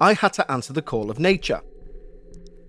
I 0.01 0.13
had 0.13 0.33
to 0.33 0.51
answer 0.51 0.73
the 0.73 0.81
call 0.81 1.11
of 1.11 1.19
nature. 1.19 1.61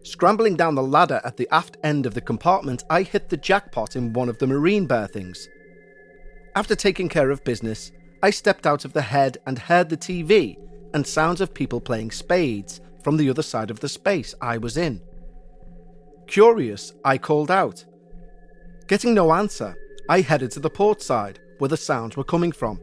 Scrambling 0.02 0.56
down 0.56 0.74
the 0.74 0.82
ladder 0.82 1.22
at 1.24 1.38
the 1.38 1.48
aft 1.50 1.78
end 1.82 2.04
of 2.04 2.12
the 2.12 2.20
compartment, 2.20 2.84
I 2.90 3.00
hit 3.00 3.30
the 3.30 3.38
jackpot 3.38 3.96
in 3.96 4.12
one 4.12 4.28
of 4.28 4.36
the 4.36 4.46
marine 4.46 4.86
berthings. 4.86 5.48
After 6.60 6.76
taking 6.76 7.08
care 7.08 7.30
of 7.30 7.42
business, 7.42 7.90
I 8.22 8.28
stepped 8.28 8.66
out 8.66 8.84
of 8.84 8.92
the 8.92 9.00
head 9.00 9.38
and 9.46 9.58
heard 9.58 9.88
the 9.88 9.96
TV 9.96 10.58
and 10.92 11.06
sounds 11.06 11.40
of 11.40 11.54
people 11.54 11.80
playing 11.80 12.10
spades 12.10 12.82
from 13.02 13.16
the 13.16 13.30
other 13.30 13.40
side 13.40 13.70
of 13.70 13.80
the 13.80 13.88
space 13.88 14.34
I 14.42 14.58
was 14.58 14.76
in. 14.76 15.00
Curious, 16.26 16.92
I 17.02 17.16
called 17.16 17.50
out. 17.50 17.86
Getting 18.88 19.14
no 19.14 19.32
answer, 19.32 19.74
I 20.10 20.20
headed 20.20 20.50
to 20.50 20.60
the 20.60 20.68
port 20.68 21.00
side 21.00 21.40
where 21.60 21.68
the 21.68 21.78
sounds 21.78 22.18
were 22.18 22.24
coming 22.24 22.52
from. 22.52 22.78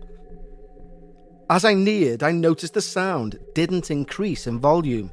As 1.48 1.64
I 1.64 1.76
neared, 1.76 2.24
I 2.24 2.32
noticed 2.32 2.74
the 2.74 2.82
sound 2.82 3.38
didn't 3.54 3.92
increase 3.92 4.48
in 4.48 4.60
volume. 4.60 5.12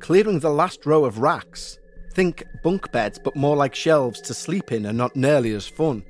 Clearing 0.00 0.40
the 0.40 0.50
last 0.50 0.84
row 0.84 1.04
of 1.04 1.20
racks, 1.20 1.78
think 2.12 2.42
bunk 2.64 2.90
beds 2.90 3.20
but 3.22 3.36
more 3.36 3.54
like 3.54 3.76
shelves 3.76 4.20
to 4.22 4.34
sleep 4.34 4.72
in 4.72 4.86
and 4.86 4.98
not 4.98 5.14
nearly 5.14 5.52
as 5.52 5.68
fun 5.68 6.04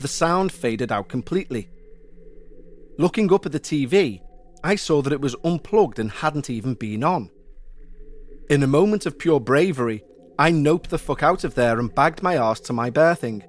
the 0.00 0.08
sound 0.08 0.52
faded 0.52 0.92
out 0.92 1.08
completely. 1.08 1.68
Looking 2.98 3.32
up 3.32 3.46
at 3.46 3.52
the 3.52 3.60
TV, 3.60 4.20
I 4.62 4.76
saw 4.76 5.02
that 5.02 5.12
it 5.12 5.20
was 5.20 5.36
unplugged 5.44 5.98
and 5.98 6.10
hadn't 6.10 6.48
even 6.48 6.74
been 6.74 7.04
on. 7.04 7.30
In 8.48 8.62
a 8.62 8.68
moment 8.68 9.06
of 9.06 9.18
pure 9.18 9.40
bravery, 9.40 10.04
I 10.38 10.50
noped 10.50 10.88
the 10.88 10.98
fuck 10.98 11.22
out 11.22 11.44
of 11.44 11.54
there 11.54 11.78
and 11.78 11.94
bagged 11.94 12.22
my 12.22 12.36
arse 12.36 12.60
to 12.60 12.72
my 12.72 12.90
berthing. 12.90 13.44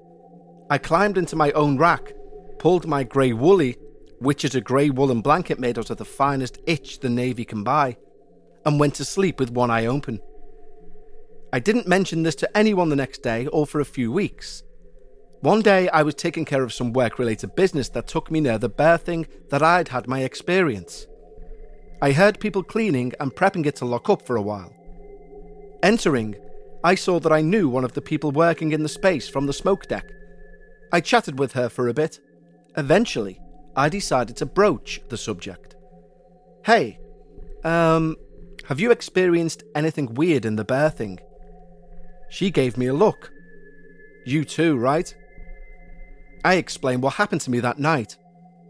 I 0.70 0.78
climbed 0.78 1.18
into 1.18 1.36
my 1.36 1.52
own 1.52 1.78
rack, 1.78 2.14
pulled 2.60 2.88
my 2.88 3.04
grey 3.04 3.34
woolly, 3.34 3.78
which 4.20 4.46
is 4.46 4.56
a 4.56 4.62
grey 4.62 4.90
woolen 4.90 5.22
blanket 5.22 5.60
made 5.60 5.78
out 5.78 5.90
of 5.90 5.98
the 5.98 6.06
finest 6.06 6.60
itch 6.66 7.00
the 7.00 7.10
Navy 7.10 7.46
can 7.46 7.64
buy, 7.64 7.98
and 8.66 8.80
went 8.80 8.96
to 8.96 9.06
sleep 9.06 9.40
with 9.40 9.52
one 9.52 9.70
eye 9.70 9.86
open. 9.86 10.20
I 11.54 11.60
didn't 11.60 11.88
mention 11.88 12.24
this 12.24 12.36
to 12.36 12.58
anyone 12.58 12.90
the 12.90 12.96
next 12.96 13.22
day 13.22 13.48
or 13.48 13.66
for 13.66 13.80
a 13.80 13.86
few 13.86 14.12
weeks. 14.12 14.64
One 15.46 15.62
day 15.62 15.88
I 15.90 16.02
was 16.02 16.16
taking 16.16 16.44
care 16.44 16.64
of 16.64 16.74
some 16.74 16.92
work 16.92 17.20
related 17.20 17.54
business 17.54 17.90
that 17.90 18.08
took 18.08 18.32
me 18.32 18.42
near 18.42 18.58
the 18.58 18.68
berthing 18.68 19.28
that 19.52 19.62
I'd 19.62 19.90
had 19.90 20.08
my 20.08 20.22
experience. 20.22 21.06
I 22.02 22.14
heard 22.14 22.40
people 22.40 22.64
cleaning 22.64 23.14
and 23.20 23.32
prepping 23.32 23.68
it 23.68 23.76
to 23.76 23.86
lock 23.86 24.10
up 24.10 24.26
for 24.26 24.38
a 24.38 24.42
while. 24.42 24.74
Entering, 25.84 26.36
I 26.84 26.96
saw 26.96 27.20
that 27.20 27.32
I 27.32 27.42
knew 27.42 27.70
one 27.70 27.84
of 27.84 27.94
the 27.94 28.02
people 28.02 28.32
working 28.32 28.72
in 28.72 28.82
the 28.82 28.90
space 28.90 29.30
from 29.30 29.46
the 29.46 29.54
smoke 29.54 29.88
deck. 29.88 30.10
I 30.92 31.00
chatted 31.00 31.38
with 31.38 31.52
her 31.52 31.70
for 31.70 31.90
a 31.90 31.94
bit. 31.94 32.20
Eventually, 32.76 33.40
I 33.76 33.88
decided 33.88 34.38
to 34.38 34.48
broach 34.48 35.00
the 35.10 35.18
subject. 35.18 35.76
Hey, 36.66 36.98
um, 37.64 38.16
have 38.68 38.80
you 38.80 38.90
experienced 38.90 39.62
anything 39.76 40.16
weird 40.16 40.44
in 40.44 40.56
the 40.56 40.66
berthing? 40.66 41.20
She 42.32 42.50
gave 42.50 42.80
me 42.80 42.88
a 42.88 42.96
look. 42.96 43.32
You 44.26 44.44
too, 44.44 44.76
right? 44.76 45.14
I 46.46 46.56
explain 46.58 47.02
what 47.02 47.16
happened 47.16 47.42
to 47.42 47.50
me 47.50 47.60
that 47.62 47.80
night, 47.80 48.18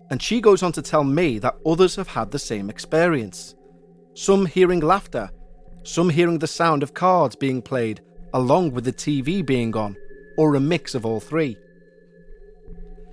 and 0.09 0.21
she 0.21 0.39
goes 0.39 0.63
on 0.63 0.71
to 0.71 0.81
tell 0.81 1.03
me 1.03 1.39
that 1.39 1.57
others 1.65 1.97
have 1.97 2.07
had 2.07 2.31
the 2.31 2.39
same 2.39 2.69
experience. 2.69 3.53
Some 4.13 4.45
hearing 4.45 4.79
laughter, 4.79 5.29
some 5.83 6.09
hearing 6.09 6.39
the 6.39 6.47
sound 6.47 6.83
of 6.83 6.93
cards 6.93 7.35
being 7.35 7.61
played, 7.61 7.99
along 8.33 8.71
with 8.71 8.85
the 8.85 8.93
TV 8.93 9.45
being 9.45 9.75
on, 9.75 9.97
or 10.37 10.55
a 10.55 10.59
mix 10.61 10.95
of 10.95 11.05
all 11.05 11.19
three. 11.19 11.57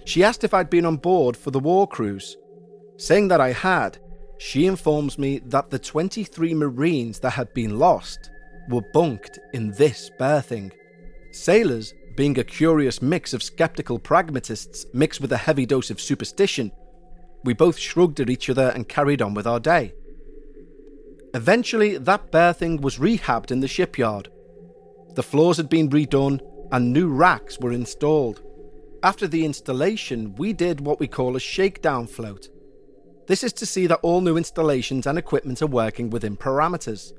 She 0.05 0.23
asked 0.23 0.45
if 0.45 0.55
I'd 0.55 0.71
been 0.71 0.87
on 0.87 0.97
board 0.97 1.37
for 1.37 1.51
the 1.51 1.59
war 1.59 1.89
cruise. 1.89 2.37
Saying 2.99 3.27
that 3.29 3.41
I 3.41 3.51
had, 3.51 3.99
she 4.39 4.67
informs 4.67 5.19
me 5.19 5.41
that 5.47 5.71
the 5.71 5.79
23 5.81 6.55
Marines 6.55 7.19
that 7.19 7.31
had 7.31 7.53
been 7.53 7.81
lost 7.81 8.31
were 8.69 8.85
bunked 8.93 9.41
in 9.53 9.73
this 9.73 10.09
berthing. 10.21 10.71
Sailors, 11.33 11.95
being 12.17 12.39
a 12.39 12.45
curious 12.45 13.01
mix 13.01 13.33
of 13.33 13.43
skeptical 13.43 13.99
pragmatists 13.99 14.87
mixed 14.93 15.21
with 15.21 15.33
a 15.33 15.37
heavy 15.37 15.67
dose 15.67 15.91
of 15.91 16.01
superstition, 16.01 16.73
we 17.45 17.55
both 17.55 17.79
shrugged 17.79 18.21
at 18.21 18.31
each 18.31 18.49
other 18.49 18.73
and 18.75 18.89
carried 18.89 19.23
on 19.23 19.35
with 19.35 19.47
our 19.47 19.61
day. 19.61 19.95
Eventually, 21.35 21.97
that 21.97 22.31
berthing 22.31 22.81
was 22.81 22.99
rehabbed 22.99 23.51
in 23.51 23.61
the 23.61 23.69
shipyard. 23.69 24.29
The 25.15 25.23
floors 25.23 25.57
had 25.57 25.69
been 25.69 25.91
redone 25.91 26.41
and 26.71 26.93
new 26.93 27.09
racks 27.09 27.59
were 27.59 27.73
installed. 27.73 28.43
After 29.03 29.27
the 29.27 29.45
installation, 29.45 30.35
we 30.37 30.53
did 30.53 30.81
what 30.81 31.01
we 31.01 31.09
call 31.09 31.37
a 31.37 31.41
shakedown 31.41 32.07
float. 32.07 32.49
This 33.27 33.43
is 33.43 33.53
to 33.55 33.67
see 33.67 33.87
that 33.87 34.01
all 34.03 34.21
new 34.21 34.37
installations 34.37 35.07
and 35.07 35.19
equipment 35.19 35.63
are 35.63 35.67
working 35.67 36.11
within 36.11 36.37
parameters. 36.37 37.13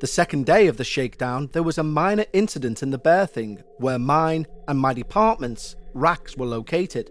The 0.00 0.06
second 0.06 0.46
day 0.46 0.66
of 0.66 0.78
the 0.78 0.84
shakedown, 0.84 1.50
there 1.52 1.62
was 1.62 1.76
a 1.76 1.82
minor 1.82 2.24
incident 2.32 2.82
in 2.82 2.90
the 2.90 2.96
berthing 2.96 3.62
where 3.76 3.98
mine 3.98 4.46
and 4.66 4.78
my 4.78 4.94
department's 4.94 5.76
racks 5.92 6.38
were 6.38 6.46
located. 6.46 7.10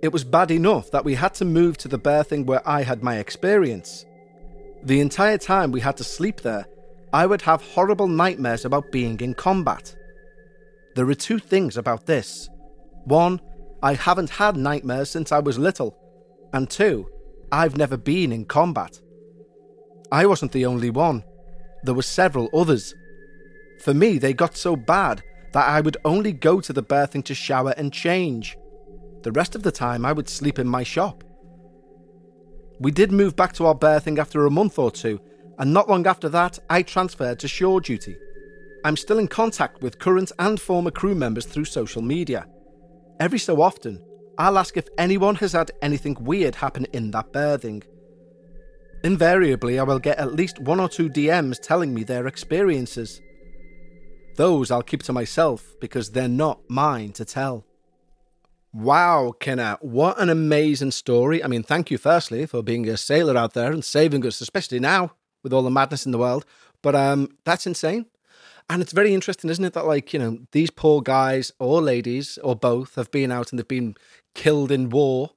It 0.00 0.14
was 0.14 0.24
bad 0.24 0.50
enough 0.50 0.90
that 0.92 1.04
we 1.04 1.14
had 1.14 1.34
to 1.34 1.44
move 1.44 1.76
to 1.78 1.88
the 1.88 1.98
berthing 1.98 2.46
where 2.46 2.66
I 2.66 2.84
had 2.84 3.02
my 3.02 3.18
experience. 3.18 4.06
The 4.82 5.00
entire 5.00 5.36
time 5.36 5.72
we 5.72 5.80
had 5.80 5.98
to 5.98 6.04
sleep 6.04 6.40
there, 6.40 6.66
I 7.12 7.26
would 7.26 7.42
have 7.42 7.60
horrible 7.60 8.08
nightmares 8.08 8.64
about 8.64 8.90
being 8.90 9.20
in 9.20 9.34
combat. 9.34 9.94
There 10.94 11.08
are 11.10 11.14
two 11.14 11.38
things 11.38 11.76
about 11.76 12.06
this. 12.06 12.48
One, 13.04 13.42
I 13.82 13.92
haven't 13.92 14.30
had 14.30 14.56
nightmares 14.56 15.10
since 15.10 15.32
I 15.32 15.40
was 15.40 15.58
little. 15.58 15.98
And 16.54 16.70
two, 16.70 17.10
I've 17.52 17.76
never 17.76 17.98
been 17.98 18.32
in 18.32 18.46
combat. 18.46 19.02
I 20.10 20.24
wasn't 20.24 20.52
the 20.52 20.64
only 20.64 20.88
one. 20.88 21.24
There 21.82 21.94
were 21.94 22.02
several 22.02 22.48
others. 22.54 22.94
For 23.80 23.92
me, 23.92 24.18
they 24.18 24.32
got 24.32 24.56
so 24.56 24.76
bad 24.76 25.22
that 25.52 25.68
I 25.68 25.80
would 25.80 25.96
only 26.04 26.32
go 26.32 26.60
to 26.60 26.72
the 26.72 26.82
berthing 26.82 27.22
to 27.24 27.34
shower 27.34 27.74
and 27.76 27.92
change. 27.92 28.56
The 29.22 29.32
rest 29.32 29.54
of 29.54 29.62
the 29.62 29.72
time, 29.72 30.04
I 30.04 30.12
would 30.12 30.28
sleep 30.28 30.58
in 30.58 30.66
my 30.66 30.82
shop. 30.82 31.24
We 32.80 32.90
did 32.90 33.12
move 33.12 33.36
back 33.36 33.52
to 33.54 33.66
our 33.66 33.74
berthing 33.74 34.18
after 34.18 34.46
a 34.46 34.50
month 34.50 34.78
or 34.78 34.90
two, 34.90 35.20
and 35.58 35.72
not 35.72 35.88
long 35.88 36.06
after 36.06 36.28
that, 36.30 36.58
I 36.70 36.82
transferred 36.82 37.38
to 37.40 37.48
shore 37.48 37.80
duty. 37.80 38.16
I'm 38.84 38.96
still 38.96 39.18
in 39.18 39.28
contact 39.28 39.80
with 39.82 39.98
current 39.98 40.32
and 40.38 40.60
former 40.60 40.90
crew 40.90 41.14
members 41.14 41.46
through 41.46 41.66
social 41.66 42.02
media. 42.02 42.46
Every 43.20 43.38
so 43.38 43.62
often, 43.62 44.02
I'll 44.38 44.58
ask 44.58 44.76
if 44.76 44.88
anyone 44.98 45.36
has 45.36 45.52
had 45.52 45.70
anything 45.82 46.16
weird 46.20 46.56
happen 46.56 46.86
in 46.92 47.12
that 47.12 47.32
berthing. 47.32 47.82
Invariably, 49.04 49.80
I 49.80 49.82
will 49.82 49.98
get 49.98 50.18
at 50.18 50.34
least 50.34 50.60
one 50.60 50.78
or 50.78 50.88
two 50.88 51.08
DMs 51.08 51.60
telling 51.60 51.92
me 51.92 52.04
their 52.04 52.28
experiences. 52.28 53.20
Those 54.36 54.70
I'll 54.70 54.82
keep 54.82 55.02
to 55.04 55.12
myself 55.12 55.74
because 55.80 56.10
they're 56.10 56.28
not 56.28 56.60
mine 56.68 57.12
to 57.14 57.24
tell. 57.24 57.64
Wow, 58.72 59.34
Kenna, 59.38 59.76
what 59.80 60.18
an 60.20 60.30
amazing 60.30 60.92
story. 60.92 61.42
I 61.42 61.48
mean, 61.48 61.62
thank 61.62 61.90
you 61.90 61.98
firstly 61.98 62.46
for 62.46 62.62
being 62.62 62.88
a 62.88 62.96
sailor 62.96 63.36
out 63.36 63.54
there 63.54 63.72
and 63.72 63.84
saving 63.84 64.24
us, 64.24 64.40
especially 64.40 64.78
now 64.78 65.12
with 65.42 65.52
all 65.52 65.62
the 65.62 65.70
madness 65.70 66.06
in 66.06 66.12
the 66.12 66.18
world. 66.18 66.46
But 66.80 66.94
um, 66.94 67.36
that's 67.44 67.66
insane. 67.66 68.06
And 68.70 68.80
it's 68.80 68.92
very 68.92 69.12
interesting, 69.12 69.50
isn't 69.50 69.64
it, 69.64 69.74
that 69.74 69.86
like, 69.86 70.12
you 70.12 70.18
know, 70.18 70.38
these 70.52 70.70
poor 70.70 71.02
guys 71.02 71.52
or 71.58 71.82
ladies 71.82 72.38
or 72.38 72.54
both 72.54 72.94
have 72.94 73.10
been 73.10 73.32
out 73.32 73.50
and 73.50 73.58
they've 73.58 73.66
been 73.66 73.96
killed 74.34 74.70
in 74.70 74.88
war. 74.88 75.32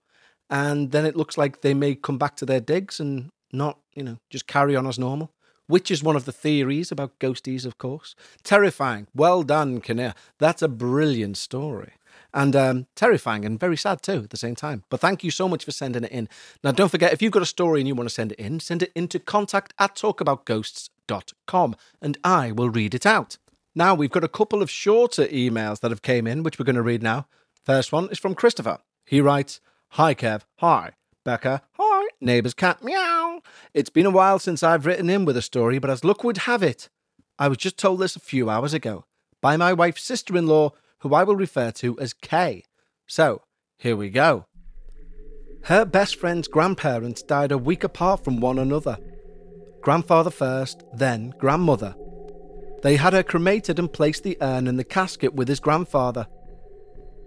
And 0.50 0.92
then 0.92 1.06
it 1.06 1.18
looks 1.18 1.38
like 1.38 1.62
they 1.62 1.74
may 1.74 1.96
come 1.96 2.20
back 2.20 2.36
to 2.38 2.46
their 2.46 2.62
digs 2.62 3.00
and 3.00 3.32
not, 3.52 3.80
you 3.94 4.04
know, 4.04 4.18
just 4.30 4.48
carry 4.48 4.76
on 4.76 4.88
as 4.88 5.00
normal. 5.00 5.32
Which 5.68 5.90
is 5.90 6.04
one 6.04 6.16
of 6.16 6.26
the 6.26 6.32
theories 6.32 6.92
about 6.92 7.18
ghosties, 7.18 7.66
of 7.66 7.80
course. 7.80 8.14
Terrifying. 8.44 9.08
Well 9.16 9.42
done, 9.42 9.82
Kinnear. 9.82 10.14
That's 10.38 10.62
a 10.62 10.68
brilliant 10.68 11.38
story. 11.38 11.94
And 12.36 12.56
um, 12.56 12.86
terrifying 12.96 13.46
and 13.46 13.60
very 13.60 13.78
sad 13.78 14.04
too 14.04 14.22
at 14.24 14.30
the 14.30 14.38
same 14.38 14.54
time. 14.54 14.84
But 14.90 15.00
thank 15.00 15.24
you 15.24 15.32
so 15.32 15.50
much 15.50 15.66
for 15.66 15.72
sending 15.72 16.04
it 16.04 16.12
in. 16.12 16.30
Now, 16.64 16.72
don't 16.72 16.92
forget, 16.92 17.14
if 17.14 17.22
you've 17.22 17.32
got 17.32 17.42
a 17.42 17.48
story 17.48 17.80
and 17.80 17.88
you 17.88 17.96
want 17.96 18.10
to 18.10 18.14
send 18.14 18.34
it 18.34 18.40
in, 18.40 18.60
send 18.60 18.84
it 18.84 18.92
into 18.94 19.18
contact 19.20 19.74
at 19.80 19.96
talkaboutghosts.com 19.96 21.76
and 22.02 22.18
I 22.24 22.52
will 22.52 22.70
read 22.70 22.94
it 22.94 23.06
out. 23.08 23.38
Now, 23.74 23.96
we've 23.96 24.12
got 24.12 24.24
a 24.24 24.30
couple 24.30 24.62
of 24.62 24.70
shorter 24.70 25.26
emails 25.28 25.80
that 25.80 25.92
have 25.92 26.02
came 26.02 26.28
in, 26.28 26.44
which 26.44 26.60
we're 26.60 26.66
going 26.66 26.76
to 26.76 26.82
read 26.82 27.02
now. 27.02 27.28
First 27.66 27.92
one 27.92 28.10
is 28.10 28.20
from 28.20 28.36
Christopher. 28.36 28.78
He 29.06 29.20
writes, 29.20 29.60
Hi, 29.92 30.14
Kev. 30.14 30.42
Hi. 30.60 30.92
Becca. 31.24 31.64
Hi. 31.80 31.85
Neighbour's 32.22 32.54
cat. 32.54 32.84
Meow. 32.84 33.42
It's 33.74 33.90
been 33.90 34.06
a 34.06 34.12
while 34.12 34.40
since 34.40 34.64
I've 34.64 34.86
written 34.86 35.10
in 35.10 35.26
with 35.26 35.38
a 35.38 35.42
story, 35.42 35.80
but 35.80 35.90
as 35.90 36.04
luck 36.04 36.24
would 36.24 36.40
have 36.40 36.64
it, 36.64 36.90
I 37.38 37.48
was 37.48 37.58
just 37.58 37.78
told 37.78 38.00
this 38.00 38.16
a 38.16 38.20
few 38.20 38.50
hours 38.50 38.74
ago 38.74 39.06
by 39.42 39.58
my 39.58 39.74
wife's 39.74 40.04
sister 40.04 40.36
in 40.38 40.48
law, 40.48 40.72
who 41.00 41.14
I 41.14 41.24
will 41.24 41.36
refer 41.36 41.72
to 41.72 42.00
as 42.00 42.14
Kay. 42.14 42.64
So, 43.06 43.44
here 43.78 43.96
we 43.96 44.10
go. 44.10 44.46
Her 45.66 45.86
best 45.86 46.16
friend's 46.16 46.48
grandparents 46.48 47.22
died 47.22 47.52
a 47.52 47.58
week 47.58 47.84
apart 47.84 48.24
from 48.24 48.40
one 48.40 48.58
another. 48.58 48.98
Grandfather 49.82 50.30
first, 50.30 50.84
then 50.94 51.34
grandmother. 51.38 51.96
They 52.82 52.96
had 52.98 53.14
her 53.14 53.24
cremated 53.24 53.80
and 53.80 53.92
placed 53.92 54.24
the 54.24 54.38
urn 54.42 54.68
in 54.68 54.78
the 54.78 54.84
casket 54.84 55.34
with 55.34 55.48
his 55.48 55.60
grandfather. 55.60 56.28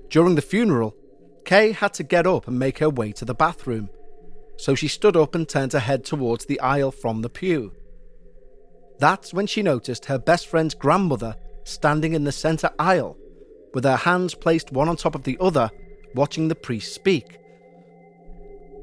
During 0.08 0.36
the 0.36 0.42
funeral, 0.42 0.96
Kay 1.44 1.72
had 1.72 1.94
to 1.94 2.02
get 2.02 2.26
up 2.26 2.46
and 2.46 2.58
make 2.58 2.78
her 2.78 2.90
way 2.90 3.12
to 3.12 3.24
the 3.24 3.34
bathroom, 3.34 3.90
so 4.58 4.74
she 4.74 4.88
stood 4.88 5.16
up 5.16 5.34
and 5.34 5.48
turned 5.48 5.72
her 5.72 5.78
head 5.78 6.04
towards 6.04 6.44
the 6.44 6.60
aisle 6.60 6.90
from 6.90 7.22
the 7.22 7.30
pew. 7.30 7.72
That's 8.98 9.32
when 9.32 9.46
she 9.46 9.62
noticed 9.62 10.06
her 10.06 10.18
best 10.18 10.48
friend's 10.48 10.74
grandmother 10.74 11.36
standing 11.64 12.12
in 12.12 12.24
the 12.24 12.32
centre 12.32 12.70
aisle, 12.78 13.16
with 13.72 13.84
her 13.84 13.96
hands 13.96 14.34
placed 14.34 14.72
one 14.72 14.88
on 14.88 14.96
top 14.96 15.14
of 15.14 15.22
the 15.22 15.38
other, 15.40 15.70
watching 16.14 16.48
the 16.48 16.54
priest 16.54 16.94
speak. 16.94 17.38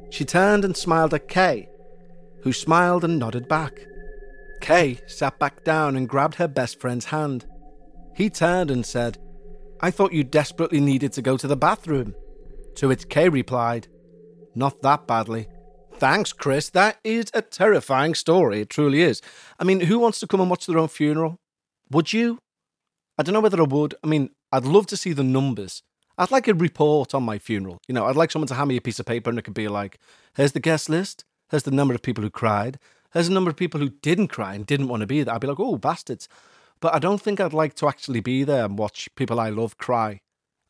She 0.09 0.23
turned 0.23 0.63
and 0.63 0.77
smiled 0.77 1.13
at 1.13 1.27
Kay, 1.27 1.67
who 2.41 2.53
smiled 2.53 3.03
and 3.03 3.19
nodded 3.19 3.49
back. 3.49 3.85
Kay 4.61 4.99
sat 5.07 5.37
back 5.39 5.63
down 5.65 5.97
and 5.97 6.07
grabbed 6.07 6.35
her 6.35 6.47
best 6.47 6.79
friend's 6.79 7.05
hand. 7.05 7.45
He 8.15 8.29
turned 8.29 8.71
and 8.71 8.85
said, 8.85 9.17
I 9.81 9.91
thought 9.91 10.13
you 10.13 10.23
desperately 10.23 10.79
needed 10.79 11.11
to 11.13 11.21
go 11.21 11.35
to 11.35 11.47
the 11.47 11.57
bathroom. 11.57 12.15
To 12.75 12.87
which 12.87 13.09
Kay 13.09 13.27
replied, 13.27 13.87
Not 14.53 14.81
that 14.83 15.05
badly. 15.05 15.47
Thanks, 15.97 16.33
Chris. 16.33 16.69
That 16.69 16.99
is 17.03 17.31
a 17.33 17.41
terrifying 17.41 18.15
story. 18.15 18.61
It 18.61 18.69
truly 18.69 19.01
is. 19.01 19.21
I 19.59 19.63
mean, 19.63 19.81
who 19.81 19.97
wants 19.97 20.19
to 20.19 20.27
come 20.27 20.41
and 20.41 20.49
watch 20.49 20.65
their 20.65 20.77
own 20.77 20.89
funeral? 20.89 21.39
Would 21.89 22.11
you? 22.11 22.39
I 23.17 23.23
don't 23.23 23.33
know 23.33 23.39
whether 23.39 23.61
I 23.61 23.65
would. 23.65 23.95
I 24.03 24.07
mean, 24.07 24.31
I'd 24.51 24.65
love 24.65 24.87
to 24.87 24.97
see 24.97 25.13
the 25.13 25.23
numbers. 25.23 25.83
I'd 26.17 26.31
like 26.31 26.47
a 26.47 26.53
report 26.53 27.13
on 27.13 27.23
my 27.23 27.37
funeral. 27.39 27.79
You 27.87 27.93
know, 27.93 28.05
I'd 28.05 28.15
like 28.17 28.31
someone 28.31 28.47
to 28.47 28.55
hand 28.55 28.67
me 28.69 28.77
a 28.77 28.81
piece 28.81 28.99
of 28.99 29.05
paper 29.05 29.29
and 29.29 29.39
it 29.39 29.43
could 29.43 29.53
be 29.53 29.67
like, 29.67 29.97
here's 30.35 30.51
the 30.51 30.59
guest 30.59 30.89
list, 30.89 31.23
here's 31.49 31.63
the 31.63 31.71
number 31.71 31.93
of 31.93 32.01
people 32.01 32.23
who 32.23 32.29
cried, 32.29 32.77
here's 33.13 33.27
the 33.27 33.33
number 33.33 33.49
of 33.49 33.57
people 33.57 33.79
who 33.79 33.89
didn't 33.89 34.27
cry 34.27 34.53
and 34.53 34.65
didn't 34.65 34.89
want 34.89 35.01
to 35.01 35.07
be 35.07 35.23
there. 35.23 35.33
I'd 35.33 35.41
be 35.41 35.47
like, 35.47 35.59
oh, 35.59 35.77
bastards. 35.77 36.27
but 36.81 36.93
I 36.93 36.99
don't 36.99 37.21
think 37.21 37.39
I'd 37.39 37.53
like 37.53 37.73
to 37.75 37.87
actually 37.87 38.19
be 38.19 38.43
there 38.43 38.65
and 38.65 38.77
watch 38.77 39.09
people 39.15 39.39
I 39.39 39.49
love 39.49 39.77
cry. 39.77 40.19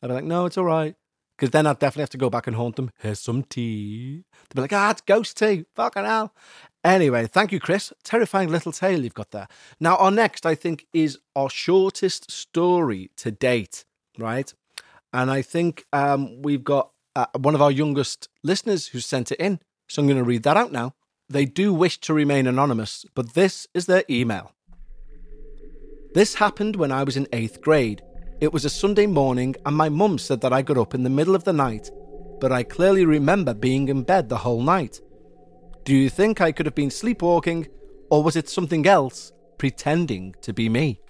I'd 0.02 0.08
be 0.08 0.14
like, 0.14 0.24
no, 0.24 0.46
it's 0.46 0.58
all 0.58 0.64
right. 0.64 0.94
Because 1.36 1.50
then 1.50 1.66
I'd 1.66 1.78
definitely 1.78 2.02
have 2.02 2.10
to 2.10 2.18
go 2.18 2.30
back 2.30 2.46
and 2.46 2.56
haunt 2.56 2.76
them. 2.76 2.90
Here's 2.98 3.20
some 3.20 3.42
tea. 3.42 4.24
They'd 4.48 4.54
be 4.54 4.62
like, 4.62 4.72
ah, 4.72 4.90
it's 4.90 5.02
ghost 5.02 5.36
tea. 5.36 5.66
Fucking 5.74 6.04
hell. 6.04 6.34
Anyway, 6.82 7.26
thank 7.26 7.52
you, 7.52 7.60
Chris. 7.60 7.92
Terrifying 8.04 8.48
little 8.48 8.72
tale 8.72 9.02
you've 9.02 9.14
got 9.14 9.32
there. 9.32 9.48
Now, 9.78 9.96
our 9.96 10.10
next, 10.10 10.46
I 10.46 10.54
think, 10.54 10.86
is 10.92 11.18
our 11.34 11.50
shortest 11.50 12.30
story 12.30 13.10
to 13.16 13.30
date, 13.30 13.84
right? 14.18 14.52
And 15.12 15.30
I 15.30 15.42
think 15.42 15.84
um, 15.92 16.40
we've 16.42 16.64
got 16.64 16.90
uh, 17.14 17.26
one 17.38 17.54
of 17.54 17.62
our 17.62 17.70
youngest 17.70 18.28
listeners 18.42 18.88
who 18.88 19.00
sent 19.00 19.32
it 19.32 19.40
in. 19.40 19.60
So 19.88 20.00
I'm 20.00 20.06
going 20.06 20.18
to 20.18 20.24
read 20.24 20.42
that 20.44 20.56
out 20.56 20.72
now. 20.72 20.94
They 21.28 21.44
do 21.44 21.74
wish 21.74 21.98
to 22.02 22.14
remain 22.14 22.46
anonymous, 22.46 23.04
but 23.14 23.34
this 23.34 23.66
is 23.74 23.86
their 23.86 24.04
email. 24.08 24.52
This 26.14 26.36
happened 26.36 26.76
when 26.76 26.92
I 26.92 27.02
was 27.02 27.16
in 27.16 27.26
eighth 27.32 27.60
grade. 27.60 28.00
It 28.38 28.52
was 28.52 28.66
a 28.66 28.70
Sunday 28.70 29.06
morning, 29.06 29.56
and 29.64 29.74
my 29.74 29.88
mum 29.88 30.18
said 30.18 30.42
that 30.42 30.52
I 30.52 30.60
got 30.60 30.76
up 30.76 30.94
in 30.94 31.04
the 31.04 31.10
middle 31.10 31.34
of 31.34 31.44
the 31.44 31.54
night, 31.54 31.90
but 32.38 32.52
I 32.52 32.64
clearly 32.64 33.06
remember 33.06 33.54
being 33.54 33.88
in 33.88 34.02
bed 34.02 34.28
the 34.28 34.36
whole 34.36 34.60
night. 34.60 35.00
Do 35.84 35.96
you 35.96 36.10
think 36.10 36.42
I 36.42 36.52
could 36.52 36.66
have 36.66 36.74
been 36.74 36.90
sleepwalking, 36.90 37.68
or 38.10 38.22
was 38.22 38.36
it 38.36 38.50
something 38.50 38.86
else 38.86 39.32
pretending 39.56 40.34
to 40.42 40.52
be 40.52 40.68
me? 40.68 41.00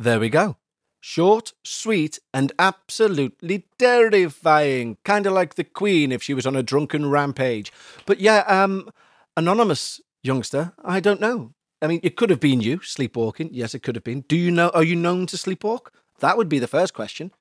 There 0.00 0.18
we 0.18 0.30
go. 0.30 0.56
Short, 1.00 1.52
sweet, 1.62 2.18
and 2.34 2.50
absolutely 2.58 3.66
terrifying. 3.78 4.96
Kind 5.04 5.26
of 5.26 5.34
like 5.34 5.54
the 5.54 5.62
Queen 5.62 6.10
if 6.10 6.24
she 6.24 6.34
was 6.34 6.44
on 6.44 6.56
a 6.56 6.62
drunken 6.64 7.08
rampage. 7.08 7.72
But 8.04 8.18
yeah, 8.18 8.40
um, 8.48 8.90
anonymous 9.36 10.00
youngster, 10.24 10.72
I 10.84 10.98
don't 10.98 11.20
know. 11.20 11.52
I 11.80 11.86
mean, 11.86 12.00
it 12.02 12.16
could 12.16 12.30
have 12.30 12.40
been 12.40 12.60
you 12.60 12.80
sleepwalking. 12.82 13.50
Yes, 13.52 13.76
it 13.76 13.84
could 13.84 13.94
have 13.94 14.02
been. 14.02 14.22
Do 14.22 14.36
you 14.36 14.50
know? 14.50 14.70
Are 14.70 14.82
you 14.82 14.96
known 14.96 15.26
to 15.26 15.36
sleepwalk? 15.36 15.90
That 16.18 16.36
would 16.36 16.48
be 16.48 16.58
the 16.58 16.66
first 16.66 16.94
question. 16.94 17.32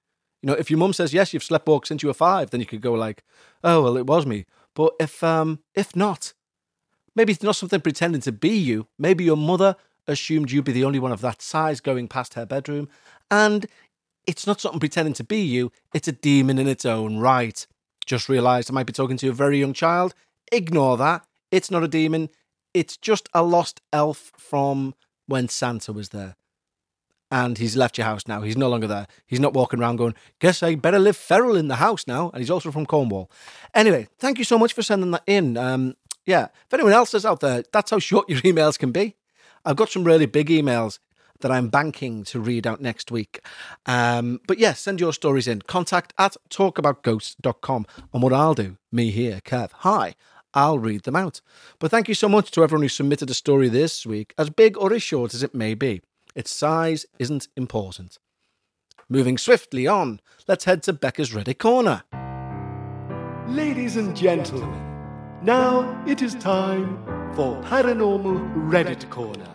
You 0.41 0.47
know, 0.47 0.53
if 0.53 0.69
your 0.69 0.77
mum 0.77 0.93
says 0.93 1.13
yes, 1.13 1.33
you've 1.33 1.43
sleepwalked 1.43 1.87
since 1.87 2.03
you 2.03 2.07
were 2.07 2.13
five, 2.13 2.51
then 2.51 2.59
you 2.59 2.65
could 2.65 2.81
go 2.81 2.93
like, 2.93 3.23
"Oh 3.63 3.83
well, 3.83 3.97
it 3.97 4.05
was 4.05 4.25
me." 4.25 4.45
But 4.75 4.93
if 4.99 5.23
um, 5.23 5.59
if 5.73 5.95
not, 5.95 6.33
maybe 7.15 7.33
it's 7.33 7.43
not 7.43 7.55
something 7.55 7.81
pretending 7.81 8.21
to 8.21 8.31
be 8.31 8.55
you. 8.55 8.87
Maybe 8.99 9.23
your 9.23 9.37
mother 9.37 9.75
assumed 10.07 10.51
you'd 10.51 10.65
be 10.65 10.71
the 10.71 10.85
only 10.85 10.99
one 10.99 11.11
of 11.11 11.21
that 11.21 11.41
size 11.41 11.81
going 11.81 12.07
past 12.07 12.35
her 12.35 12.45
bedroom, 12.45 12.87
and 13.31 13.65
it's 14.27 14.45
not 14.45 14.61
something 14.61 14.79
pretending 14.79 15.13
to 15.15 15.23
be 15.23 15.41
you. 15.41 15.71
It's 15.93 16.07
a 16.07 16.11
demon 16.11 16.59
in 16.59 16.67
its 16.67 16.85
own 16.85 17.17
right. 17.17 17.65
Just 18.05 18.29
realised 18.29 18.69
I 18.69 18.73
might 18.73 18.85
be 18.85 18.93
talking 18.93 19.17
to 19.17 19.29
a 19.29 19.33
very 19.33 19.59
young 19.59 19.73
child. 19.73 20.13
Ignore 20.51 20.97
that. 20.97 21.25
It's 21.51 21.71
not 21.71 21.83
a 21.83 21.87
demon. 21.87 22.29
It's 22.73 22.95
just 22.95 23.27
a 23.33 23.41
lost 23.41 23.81
elf 23.91 24.31
from 24.37 24.93
when 25.25 25.49
Santa 25.49 25.91
was 25.91 26.09
there. 26.09 26.35
And 27.29 27.57
he's 27.57 27.75
left 27.75 27.97
your 27.97 28.05
house 28.05 28.27
now. 28.27 28.41
He's 28.41 28.55
no 28.55 28.69
longer 28.69 28.87
there. 28.87 29.07
He's 29.25 29.39
not 29.39 29.53
walking 29.53 29.79
around 29.79 29.97
going, 29.97 30.15
Guess 30.39 30.63
I 30.63 30.75
better 30.75 30.99
live 30.99 31.17
feral 31.17 31.57
in 31.57 31.67
the 31.67 31.75
house 31.75 32.07
now. 32.07 32.29
And 32.29 32.39
he's 32.39 32.49
also 32.49 32.71
from 32.71 32.85
Cornwall. 32.85 33.29
Anyway, 33.73 34.07
thank 34.17 34.37
you 34.37 34.45
so 34.45 34.57
much 34.57 34.73
for 34.73 34.81
sending 34.81 35.11
that 35.11 35.23
in. 35.27 35.57
Um, 35.57 35.95
yeah, 36.25 36.47
if 36.65 36.73
anyone 36.73 36.93
else 36.93 37.13
is 37.13 37.25
out 37.25 37.41
there, 37.41 37.63
that's 37.73 37.91
how 37.91 37.99
short 37.99 38.29
your 38.29 38.39
emails 38.41 38.79
can 38.79 38.91
be. 38.91 39.15
I've 39.65 39.75
got 39.75 39.89
some 39.89 40.03
really 40.03 40.25
big 40.25 40.47
emails 40.47 40.99
that 41.41 41.51
I'm 41.51 41.69
banking 41.69 42.23
to 42.25 42.39
read 42.39 42.65
out 42.65 42.81
next 42.81 43.11
week. 43.11 43.41
Um, 43.85 44.39
but 44.47 44.57
yes, 44.57 44.69
yeah, 44.69 44.73
send 44.73 44.99
your 44.99 45.13
stories 45.13 45.47
in. 45.47 45.61
Contact 45.61 46.13
at 46.17 46.35
talkaboutghosts.com. 46.49 47.85
And 48.13 48.23
what 48.23 48.33
I'll 48.33 48.53
do, 48.53 48.77
me 48.91 49.11
here, 49.11 49.39
Kev, 49.43 49.71
hi, 49.71 50.15
I'll 50.53 50.79
read 50.79 51.03
them 51.03 51.15
out. 51.15 51.41
But 51.79 51.91
thank 51.91 52.07
you 52.07 52.15
so 52.15 52.27
much 52.27 52.51
to 52.51 52.63
everyone 52.63 52.83
who 52.83 52.89
submitted 52.89 53.29
a 53.29 53.35
story 53.35 53.69
this 53.69 54.05
week, 54.05 54.33
as 54.37 54.49
big 54.49 54.77
or 54.77 54.93
as 54.93 55.03
short 55.03 55.33
as 55.33 55.43
it 55.43 55.53
may 55.53 55.73
be. 55.73 56.01
Its 56.37 56.51
size 56.51 57.03
isn't 57.17 57.47
important. 57.57 58.19
Moving 59.09 59.39
swiftly 59.39 59.87
on, 59.87 60.21
let's 60.47 60.65
head 60.65 60.83
to 60.83 60.93
Becca's 60.93 61.31
Reddit 61.31 61.57
Corner. 61.57 62.03
Ladies 63.47 63.97
and 63.97 64.15
gentlemen, 64.15 65.41
now 65.41 65.99
it 66.05 66.21
is 66.21 66.35
time 66.35 67.03
for 67.33 67.59
Paranormal 67.63 68.69
Reddit 68.69 69.09
Corner 69.09 69.49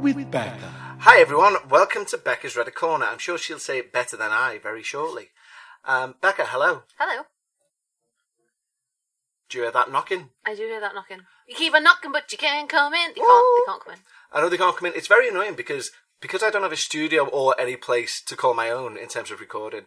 with 0.00 0.28
Becca. 0.28 0.66
Hi 0.98 1.20
everyone, 1.20 1.54
welcome 1.70 2.04
to 2.06 2.18
Becca's 2.18 2.54
Reddit 2.54 2.74
Corner. 2.74 3.06
I'm 3.06 3.18
sure 3.18 3.38
she'll 3.38 3.60
say 3.60 3.78
it 3.78 3.92
better 3.92 4.16
than 4.16 4.32
I 4.32 4.58
very 4.58 4.82
shortly. 4.82 5.28
Um, 5.84 6.16
Becca, 6.20 6.46
hello. 6.46 6.82
Hello. 6.98 7.26
Do 9.48 9.58
you 9.58 9.64
hear 9.64 9.70
that 9.70 9.92
knocking? 9.92 10.30
I 10.44 10.56
do 10.56 10.62
hear 10.62 10.80
that 10.80 10.96
knocking. 10.96 11.20
You 11.48 11.54
keep 11.54 11.74
on 11.74 11.84
knocking, 11.84 12.12
but 12.12 12.30
you 12.30 12.38
can't 12.38 12.68
come 12.68 12.94
in. 12.94 13.10
They 13.14 13.20
can't. 13.20 13.66
They 13.66 13.72
can't 13.72 13.84
come 13.84 13.92
in. 13.94 14.00
I 14.32 14.40
know 14.40 14.48
they 14.48 14.56
can't 14.56 14.76
come 14.76 14.86
in. 14.86 14.94
It's 14.94 15.08
very 15.08 15.28
annoying 15.28 15.54
because 15.54 15.90
because 16.20 16.42
I 16.42 16.50
don't 16.50 16.62
have 16.62 16.72
a 16.72 16.76
studio 16.76 17.26
or 17.26 17.54
any 17.60 17.76
place 17.76 18.22
to 18.26 18.36
call 18.36 18.54
my 18.54 18.70
own 18.70 18.96
in 18.96 19.08
terms 19.08 19.30
of 19.30 19.40
recording. 19.40 19.86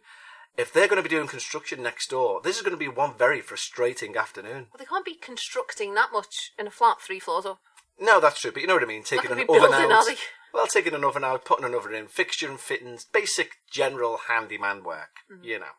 If 0.57 0.71
they're 0.71 0.87
going 0.87 1.01
to 1.01 1.07
be 1.07 1.13
doing 1.13 1.27
construction 1.27 1.83
next 1.83 2.09
door, 2.09 2.39
this 2.41 2.55
is 2.55 2.61
going 2.61 2.71
to 2.71 2.77
be 2.77 2.87
one 2.87 3.13
very 3.17 3.41
frustrating 3.41 4.15
afternoon. 4.15 4.67
Well, 4.71 4.79
they 4.79 4.85
can't 4.85 5.03
be 5.05 5.15
constructing 5.15 5.95
that 5.95 6.11
much 6.13 6.51
in 6.57 6.67
a 6.67 6.71
flat 6.71 7.01
three 7.01 7.19
floors 7.19 7.45
up. 7.45 7.59
No, 7.99 8.19
that's 8.19 8.39
true, 8.41 8.51
but 8.51 8.61
you 8.61 8.67
know 8.67 8.75
what 8.75 8.83
I 8.83 8.87
mean. 8.87 9.03
Taking 9.03 9.31
an 9.31 9.45
oven 9.49 9.73
out. 9.73 10.05
Well, 10.53 10.67
taking 10.67 10.93
an 10.93 11.03
oven 11.03 11.23
out, 11.23 11.43
putting 11.43 11.65
an 11.65 11.75
oven 11.75 11.93
in, 11.93 12.07
fixture 12.07 12.49
and 12.49 12.59
fittings, 12.59 13.05
basic 13.05 13.51
general 13.69 14.19
handyman 14.29 14.83
work. 14.83 15.17
Mm-hmm. 15.31 15.43
You 15.43 15.59
know. 15.59 15.75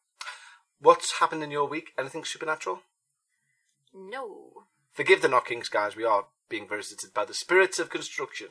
What's 0.80 1.20
happened 1.20 1.42
in 1.42 1.50
your 1.50 1.66
week? 1.66 1.92
Anything 1.98 2.24
supernatural? 2.24 2.82
No. 3.94 4.66
Forgive 4.96 5.20
the 5.20 5.28
knockings, 5.28 5.68
guys. 5.68 5.94
We 5.94 6.04
are 6.04 6.24
being 6.48 6.66
visited 6.66 7.12
by 7.12 7.26
the 7.26 7.34
spirits 7.34 7.78
of 7.78 7.90
construction. 7.90 8.46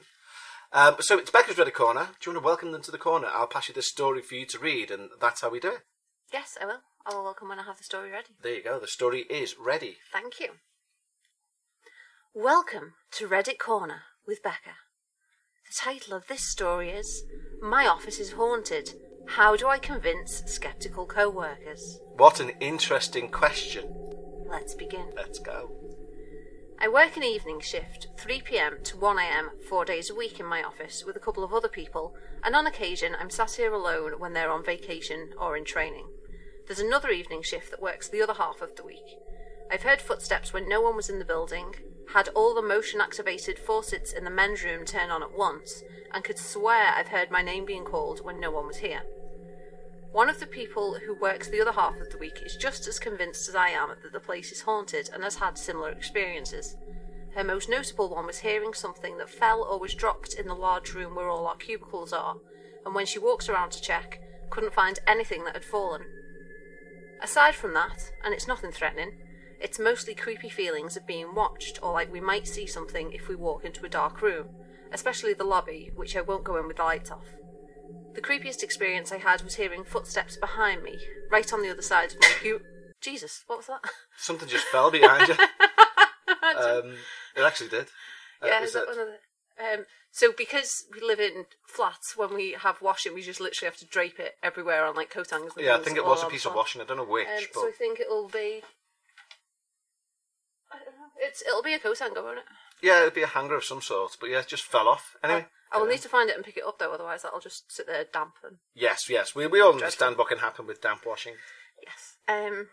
Um, 0.71 0.97
so 0.99 1.17
it's 1.17 1.31
Becca's 1.31 1.55
Reddit 1.55 1.73
Corner. 1.73 2.10
Do 2.19 2.29
you 2.29 2.36
want 2.36 2.43
to 2.43 2.45
welcome 2.45 2.71
them 2.71 2.84
to 2.84 2.91
the 2.91 2.99
corner? 2.99 3.27
I'll 3.34 3.47
pass 3.47 3.67
you 3.67 3.73
this 3.73 3.88
story 3.88 4.21
for 4.21 4.36
you 4.36 4.45
to 4.45 4.60
read, 4.60 4.91
and 4.91 5.10
that's 5.19 5.41
how 5.41 5.49
we 5.49 5.60
do 5.60 5.69
it. 5.69 5.79
Yes, 6.31 6.55
I 6.62 6.65
will. 6.65 6.81
I 7.03 7.15
will 7.15 7.23
welcome 7.23 7.49
when 7.49 7.58
I 7.58 7.63
have 7.63 7.79
the 7.79 7.84
story 7.84 8.12
ready. 8.12 8.27
There 8.43 8.53
you 8.53 8.63
go. 8.63 8.79
The 8.79 8.88
story 8.88 9.21
is 9.27 9.55
ready. 9.58 9.97
Thank 10.13 10.39
you. 10.39 10.49
Welcome 12.36 12.93
to 13.13 13.27
Reddit 13.27 13.58
Corner 13.58 14.03
with 14.27 14.43
Becca. 14.43 14.75
The 15.67 15.75
title 15.75 16.13
of 16.13 16.27
this 16.27 16.41
story 16.41 16.91
is 16.91 17.23
My 17.60 17.88
Office 17.88 18.19
is 18.19 18.34
Haunted. 18.34 18.91
How 19.29 19.55
do 19.55 19.67
I 19.67 19.79
convince 19.79 20.43
skeptical 20.45 21.08
co 21.08 21.27
workers? 21.27 21.99
What 22.17 22.39
an 22.39 22.51
interesting 22.60 23.29
question. 23.29 23.86
Let's 24.47 24.75
begin. 24.75 25.08
Let's 25.15 25.39
go. 25.39 25.94
I 26.77 26.89
work 26.89 27.15
an 27.15 27.23
evening 27.23 27.61
shift, 27.61 28.09
3pm 28.17 28.83
to 28.83 28.97
1am, 28.97 29.63
four 29.63 29.85
days 29.85 30.09
a 30.09 30.15
week 30.15 30.41
in 30.41 30.45
my 30.45 30.61
office 30.61 31.05
with 31.05 31.15
a 31.15 31.21
couple 31.21 31.43
of 31.43 31.53
other 31.53 31.69
people, 31.69 32.13
and 32.43 32.53
on 32.53 32.67
occasion 32.67 33.15
I'm 33.17 33.29
sat 33.29 33.51
here 33.51 33.73
alone 33.73 34.19
when 34.19 34.33
they're 34.33 34.51
on 34.51 34.63
vacation 34.63 35.29
or 35.39 35.55
in 35.55 35.63
training. 35.63 36.07
There's 36.67 36.79
another 36.79 37.09
evening 37.09 37.43
shift 37.43 37.71
that 37.71 37.81
works 37.81 38.09
the 38.09 38.21
other 38.21 38.33
half 38.33 38.61
of 38.61 38.75
the 38.75 38.83
week. 38.83 39.17
I've 39.71 39.83
heard 39.83 40.01
footsteps 40.01 40.51
when 40.51 40.67
no 40.67 40.81
one 40.81 40.97
was 40.97 41.09
in 41.09 41.17
the 41.17 41.25
building, 41.25 41.75
had 42.13 42.27
all 42.29 42.53
the 42.53 42.61
motion 42.61 42.99
activated 42.99 43.57
faucets 43.57 44.11
in 44.11 44.25
the 44.25 44.29
men's 44.29 44.63
room 44.63 44.85
turn 44.85 45.09
on 45.09 45.23
at 45.23 45.35
once, 45.35 45.81
and 46.11 46.25
could 46.25 46.38
swear 46.38 46.93
I've 46.93 47.07
heard 47.07 47.31
my 47.31 47.41
name 47.41 47.65
being 47.65 47.85
called 47.85 48.23
when 48.23 48.39
no 48.39 48.51
one 48.51 48.67
was 48.67 48.77
here. 48.77 49.03
One 50.15 50.30
of 50.30 50.39
the 50.39 50.47
people 50.47 50.93
who 50.93 51.13
works 51.13 51.49
the 51.49 51.60
other 51.60 51.73
half 51.73 51.99
of 51.99 52.10
the 52.10 52.17
week 52.17 52.41
is 52.41 52.56
just 52.56 52.88
as 52.88 52.99
convinced 52.99 53.49
as 53.49 53.56
I 53.56 53.71
am 53.71 53.89
that 54.01 54.13
the 54.13 54.19
place 54.21 54.49
is 54.54 54.62
haunted 54.62 55.10
and 55.13 55.21
has 55.25 55.36
had 55.36 55.58
similar 55.58 55.89
experiences. 55.89 56.78
Her 57.36 57.43
most 57.43 57.67
notable 57.67 58.08
one 58.08 58.25
was 58.25 58.38
hearing 58.38 58.73
something 58.73 59.17
that 59.17 59.30
fell 59.30 59.62
or 59.62 59.78
was 59.78 59.93
dropped 59.93 60.36
in 60.36 60.47
the 60.47 60.56
large 60.56 60.93
room 60.93 61.15
where 61.15 61.28
all 61.28 61.45
our 61.47 61.58
cubicles 61.58 62.13
are, 62.13 62.38
and 62.86 62.95
when 62.95 63.06
she 63.06 63.19
walks 63.19 63.49
around 63.49 63.71
to 63.71 63.82
check, 63.82 64.21
couldn't 64.49 64.73
find 64.73 64.99
anything 65.06 65.43
that 65.43 65.54
had 65.54 65.65
fallen. 65.65 66.06
Aside 67.21 67.56
from 67.56 67.73
that, 67.73 68.13
and 68.23 68.34
it's 68.34 68.47
nothing 68.47 68.71
threatening, 68.71 69.17
it's 69.60 69.80
mostly 69.80 70.15
creepy 70.15 70.47
feelings 70.47 70.95
of 70.95 71.06
being 71.06 71.36
watched 71.36 71.84
or 71.84 71.91
like 71.91 72.10
we 72.10 72.21
might 72.21 72.47
see 72.47 72.65
something 72.65 73.12
if 73.12 73.28
we 73.28 73.36
walk 73.36 73.65
into 73.65 73.86
a 73.86 73.89
dark 73.89 74.21
room, 74.21 74.47
especially 74.93 75.34
the 75.34 75.43
lobby, 75.43 75.91
which 75.93 76.15
I 76.15 76.21
won't 76.21 76.45
go 76.45 76.56
in 76.56 76.67
with 76.67 76.78
the 76.78 76.84
lights 76.84 77.12
off. 77.12 77.25
The 78.15 78.21
creepiest 78.21 78.63
experience 78.63 79.12
I 79.12 79.17
had 79.17 79.41
was 79.41 79.56
hearing 79.56 79.84
footsteps 79.84 80.38
behind 80.38 80.84
me, 80.84 80.99
right 81.30 81.51
on 81.51 81.62
the 81.62 81.69
other 81.69 81.82
side 81.82 82.13
of 82.13 82.19
my 82.21 82.32
pew. 82.39 82.62
Jesus, 83.01 83.43
what 83.47 83.58
was 83.58 83.67
that? 83.67 83.82
Something 84.17 84.47
just 84.47 84.65
fell 84.67 84.89
behind 84.89 85.28
you. 85.28 85.34
um, 86.58 86.95
it 87.36 87.41
actually 87.41 87.69
did. 87.69 87.88
Uh, 88.41 88.47
yeah, 88.47 88.63
is, 88.63 88.71
that, 88.73 88.88
one 88.88 88.99
of 88.99 89.08
the? 89.08 89.80
Um, 89.80 89.86
so 90.12 90.32
because 90.36 90.86
we 90.93 91.06
live 91.06 91.19
in 91.19 91.45
flats, 91.67 92.15
when 92.15 92.34
we 92.34 92.56
have 92.58 92.82
washing, 92.82 93.13
we 93.13 93.21
just 93.21 93.41
literally 93.41 93.69
have 93.69 93.80
to 93.80 93.86
drape 93.86 94.17
it 94.17 94.36
everywhere 94.41 94.86
on 94.86 94.95
like 94.95 95.10
coat 95.10 95.30
hangers. 95.30 95.51
yeah, 95.58 95.75
I 95.75 95.80
think 95.80 95.97
it 95.97 96.06
was 96.06 96.23
a 96.23 96.28
piece 96.28 96.45
of 96.45 96.56
washing. 96.56 96.82
I 96.82 96.86
don't 96.86 96.97
know 96.97 97.04
which. 97.04 97.28
Um, 97.28 97.43
but... 97.54 97.60
So 97.60 97.67
I 97.67 97.71
think 97.78 97.99
it'll 97.99 98.30
be. 98.30 98.62
I 100.71 100.78
don't 100.78 100.95
know. 100.95 101.12
It's 101.19 101.41
it'll 101.41 101.63
be 101.63 101.73
a 101.73 101.80
coat 101.80 101.99
hanger, 101.99 102.23
won't 102.23 102.38
it? 102.38 102.45
Yeah, 102.82 102.99
it'll 102.99 103.12
be 103.12 103.23
a 103.23 103.28
hanger 103.28 103.56
of 103.56 103.65
some 103.65 103.82
sort. 103.82 104.15
But 104.19 104.30
yeah, 104.30 104.39
it 104.39 104.47
just 104.47 104.63
fell 104.63 104.88
off. 104.88 105.17
Anyway. 105.21 105.47
I 105.75 105.79
will 105.79 105.88
need 105.88 106.01
to 106.01 106.09
find 106.09 106.29
it 106.29 106.35
and 106.35 106.45
pick 106.45 106.57
it 106.57 106.63
up 106.65 106.79
though, 106.79 106.93
otherwise 106.93 107.23
that'll 107.23 107.39
just 107.39 107.71
sit 107.71 107.88
there 107.88 108.05
damp 108.11 108.35
and. 108.43 108.57
Yes, 108.73 109.09
yes, 109.09 109.35
we 109.35 109.47
we 109.47 109.61
all 109.61 109.73
understand 109.73 110.17
what 110.17 110.29
can 110.29 110.39
happen 110.39 110.65
with 110.67 110.81
damp 110.81 111.05
washing. 111.05 111.33
Yes. 111.83 112.17
Um. 112.27 112.67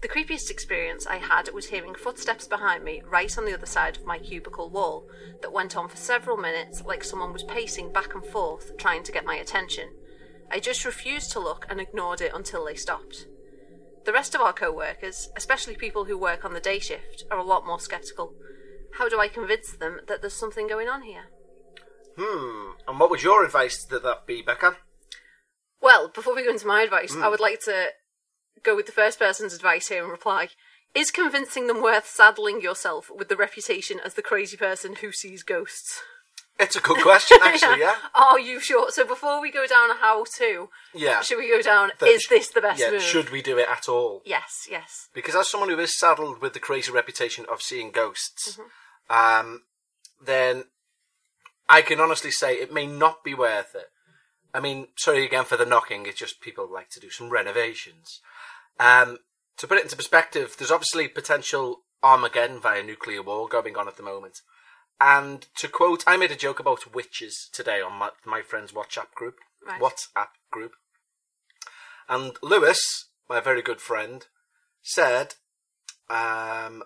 The 0.00 0.08
creepiest 0.08 0.50
experience 0.50 1.06
I 1.06 1.16
had 1.16 1.48
was 1.54 1.66
hearing 1.66 1.94
footsteps 1.94 2.46
behind 2.46 2.84
me 2.84 3.02
right 3.06 3.36
on 3.38 3.46
the 3.46 3.54
other 3.54 3.66
side 3.66 3.96
of 3.96 4.04
my 4.04 4.18
cubicle 4.18 4.68
wall 4.68 5.08
that 5.40 5.52
went 5.52 5.76
on 5.78 5.88
for 5.88 5.96
several 5.96 6.36
minutes 6.36 6.82
like 6.82 7.02
someone 7.02 7.32
was 7.32 7.42
pacing 7.42 7.90
back 7.90 8.14
and 8.14 8.24
forth 8.24 8.76
trying 8.76 9.02
to 9.04 9.12
get 9.12 9.24
my 9.24 9.36
attention. 9.36 9.88
I 10.50 10.60
just 10.60 10.84
refused 10.84 11.32
to 11.32 11.40
look 11.40 11.66
and 11.70 11.80
ignored 11.80 12.20
it 12.20 12.32
until 12.34 12.66
they 12.66 12.74
stopped. 12.74 13.26
The 14.04 14.12
rest 14.12 14.34
of 14.34 14.42
our 14.42 14.52
co 14.52 14.70
workers, 14.70 15.30
especially 15.36 15.74
people 15.74 16.04
who 16.04 16.18
work 16.18 16.44
on 16.44 16.52
the 16.52 16.60
day 16.60 16.78
shift, 16.78 17.24
are 17.30 17.38
a 17.38 17.42
lot 17.42 17.66
more 17.66 17.80
sceptical. 17.80 18.34
How 18.98 19.08
do 19.08 19.20
I 19.20 19.28
convince 19.28 19.72
them 19.72 20.00
that 20.08 20.20
there's 20.20 20.34
something 20.34 20.68
going 20.68 20.88
on 20.88 21.02
here? 21.02 21.24
Hmm. 22.18 22.72
And 22.86 23.00
what 23.00 23.10
would 23.10 23.22
your 23.22 23.44
advice 23.44 23.84
to 23.86 23.98
that 23.98 24.26
be, 24.26 24.42
Becca? 24.42 24.76
Well, 25.80 26.08
before 26.08 26.34
we 26.34 26.44
go 26.44 26.50
into 26.50 26.66
my 26.66 26.82
advice, 26.82 27.14
I 27.16 27.28
would 27.28 27.40
like 27.40 27.60
to 27.64 27.88
go 28.62 28.74
with 28.76 28.86
the 28.86 28.92
first 28.92 29.18
person's 29.18 29.52
advice 29.54 29.88
here 29.88 30.02
and 30.02 30.10
reply. 30.12 30.48
Is 30.94 31.10
convincing 31.10 31.66
them 31.66 31.82
worth 31.82 32.06
saddling 32.06 32.60
yourself 32.62 33.10
with 33.14 33.28
the 33.28 33.36
reputation 33.36 33.98
as 34.04 34.14
the 34.14 34.22
crazy 34.22 34.56
person 34.56 34.96
who 35.00 35.10
sees 35.12 35.42
ghosts? 35.42 36.00
It's 36.58 36.76
a 36.76 36.80
good 36.80 37.02
question, 37.02 37.38
actually. 37.42 37.80
yeah. 37.80 37.96
Are 38.14 38.38
you 38.38 38.60
sure? 38.60 38.92
So 38.92 39.04
before 39.04 39.42
we 39.42 39.50
go 39.50 39.66
down 39.66 39.90
a 39.90 39.94
how 39.94 40.24
to, 40.38 40.68
Yeah. 40.94 41.20
should 41.20 41.38
we 41.38 41.48
go 41.48 41.60
down, 41.60 41.90
That- 41.98 42.08
is 42.08 42.26
this 42.30 42.48
the 42.48 42.60
best 42.60 42.78
yeah. 42.80 42.92
move? 42.92 43.02
Should 43.02 43.30
we 43.30 43.42
do 43.42 43.58
it 43.58 43.68
at 43.68 43.88
all? 43.88 44.22
Yes, 44.24 44.68
yes. 44.70 45.08
Because 45.12 45.34
as 45.34 45.48
someone 45.50 45.68
who 45.68 45.80
is 45.80 45.98
saddled 45.98 46.40
with 46.40 46.52
the 46.52 46.60
crazy 46.60 46.92
reputation 46.92 47.44
of 47.50 47.60
seeing 47.60 47.90
ghosts, 47.90 48.52
Mm-hmm. 48.52 48.68
Um, 49.10 49.62
then 50.24 50.64
I 51.68 51.82
can 51.82 52.00
honestly 52.00 52.30
say 52.30 52.54
it 52.54 52.72
may 52.72 52.86
not 52.86 53.24
be 53.24 53.34
worth 53.34 53.74
it. 53.74 53.90
I 54.52 54.60
mean, 54.60 54.88
sorry 54.96 55.24
again 55.24 55.44
for 55.44 55.56
the 55.56 55.66
knocking. 55.66 56.06
It's 56.06 56.18
just 56.18 56.40
people 56.40 56.68
like 56.72 56.90
to 56.90 57.00
do 57.00 57.10
some 57.10 57.30
renovations. 57.30 58.20
Um, 58.78 59.18
to 59.56 59.66
put 59.66 59.78
it 59.78 59.84
into 59.84 59.96
perspective, 59.96 60.54
there's 60.58 60.70
obviously 60.70 61.08
potential 61.08 61.82
Armageddon 62.02 62.60
via 62.60 62.82
nuclear 62.82 63.22
war 63.22 63.48
going 63.48 63.76
on 63.76 63.88
at 63.88 63.96
the 63.96 64.02
moment. 64.02 64.40
And 65.00 65.46
to 65.56 65.68
quote, 65.68 66.04
I 66.06 66.16
made 66.16 66.30
a 66.30 66.36
joke 66.36 66.60
about 66.60 66.94
witches 66.94 67.48
today 67.52 67.80
on 67.80 67.94
my, 67.94 68.10
my 68.24 68.42
friend's 68.42 68.72
WhatsApp 68.72 69.12
group. 69.14 69.36
Right. 69.66 69.80
WhatsApp 69.80 70.28
group. 70.50 70.72
And 72.08 72.36
Lewis, 72.42 73.06
my 73.28 73.40
very 73.40 73.62
good 73.62 73.80
friend, 73.80 74.26
said, 74.82 75.34
um, 76.08 76.84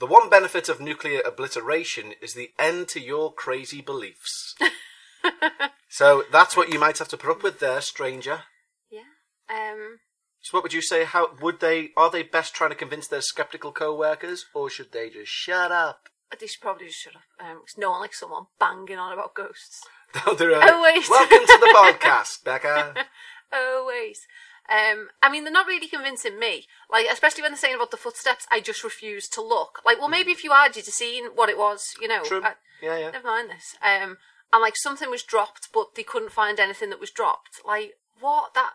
the 0.00 0.06
one 0.06 0.28
benefit 0.30 0.68
of 0.68 0.80
nuclear 0.80 1.20
obliteration 1.24 2.14
is 2.20 2.34
the 2.34 2.50
end 2.58 2.88
to 2.88 3.00
your 3.00 3.32
crazy 3.32 3.80
beliefs. 3.82 4.54
so 5.88 6.24
that's 6.32 6.56
what 6.56 6.72
you 6.72 6.78
might 6.80 6.98
have 6.98 7.08
to 7.08 7.16
put 7.16 7.30
up 7.30 7.42
with 7.42 7.60
there, 7.60 7.80
stranger. 7.82 8.40
Yeah. 8.90 9.02
Um, 9.48 9.98
So 10.40 10.56
what 10.56 10.62
would 10.62 10.72
you 10.72 10.80
say? 10.82 11.04
How 11.04 11.28
would 11.40 11.60
they? 11.60 11.90
Are 11.96 12.10
they 12.10 12.22
best 12.22 12.54
trying 12.54 12.70
to 12.70 12.76
convince 12.76 13.06
their 13.06 13.20
skeptical 13.20 13.72
co-workers, 13.72 14.46
or 14.54 14.70
should 14.70 14.92
they 14.92 15.10
just 15.10 15.30
shut 15.30 15.70
up? 15.70 16.08
they 16.38 16.46
should 16.46 16.60
probably 16.62 16.86
just 16.86 17.00
shut 17.00 17.14
up. 17.16 17.22
Um, 17.38 17.58
'cause 17.58 17.74
no 17.76 17.90
one 17.90 18.00
like 18.00 18.14
someone 18.14 18.46
banging 18.58 18.98
on 18.98 19.12
about 19.12 19.34
ghosts. 19.34 19.82
Down 20.14 20.36
the 20.36 20.48
road. 20.48 20.62
Oh, 20.64 20.82
wait. 20.82 21.08
Welcome 21.10 21.44
to 21.46 21.58
the 21.60 21.74
podcast, 21.76 22.42
Becca. 22.44 22.94
Always. 23.52 24.20
Um, 24.70 25.08
I 25.22 25.30
mean, 25.30 25.42
they're 25.44 25.52
not 25.52 25.66
really 25.66 25.88
convincing 25.88 26.38
me. 26.38 26.66
Like, 26.90 27.06
especially 27.10 27.42
when 27.42 27.50
they're 27.52 27.58
saying 27.58 27.74
about 27.74 27.90
the 27.90 27.96
footsteps, 27.96 28.46
I 28.52 28.60
just 28.60 28.84
refuse 28.84 29.28
to 29.30 29.42
look. 29.42 29.80
Like, 29.84 29.98
well, 29.98 30.08
maybe 30.08 30.30
if 30.30 30.44
you 30.44 30.52
had, 30.52 30.76
you'd 30.76 30.86
have 30.86 30.94
seen 30.94 31.24
what 31.34 31.48
it 31.48 31.58
was, 31.58 31.94
you 32.00 32.06
know. 32.08 32.22
True. 32.22 32.42
I- 32.44 32.54
Yeah, 32.80 32.96
yeah. 32.96 33.10
Never 33.10 33.26
mind 33.26 33.50
this. 33.50 33.74
Um, 33.82 34.18
and 34.52 34.62
like 34.62 34.76
something 34.76 35.10
was 35.10 35.22
dropped, 35.24 35.68
but 35.74 35.94
they 35.96 36.02
couldn't 36.04 36.32
find 36.32 36.60
anything 36.60 36.90
that 36.90 37.00
was 37.00 37.10
dropped. 37.10 37.60
Like, 37.66 37.94
what? 38.20 38.54
That? 38.54 38.72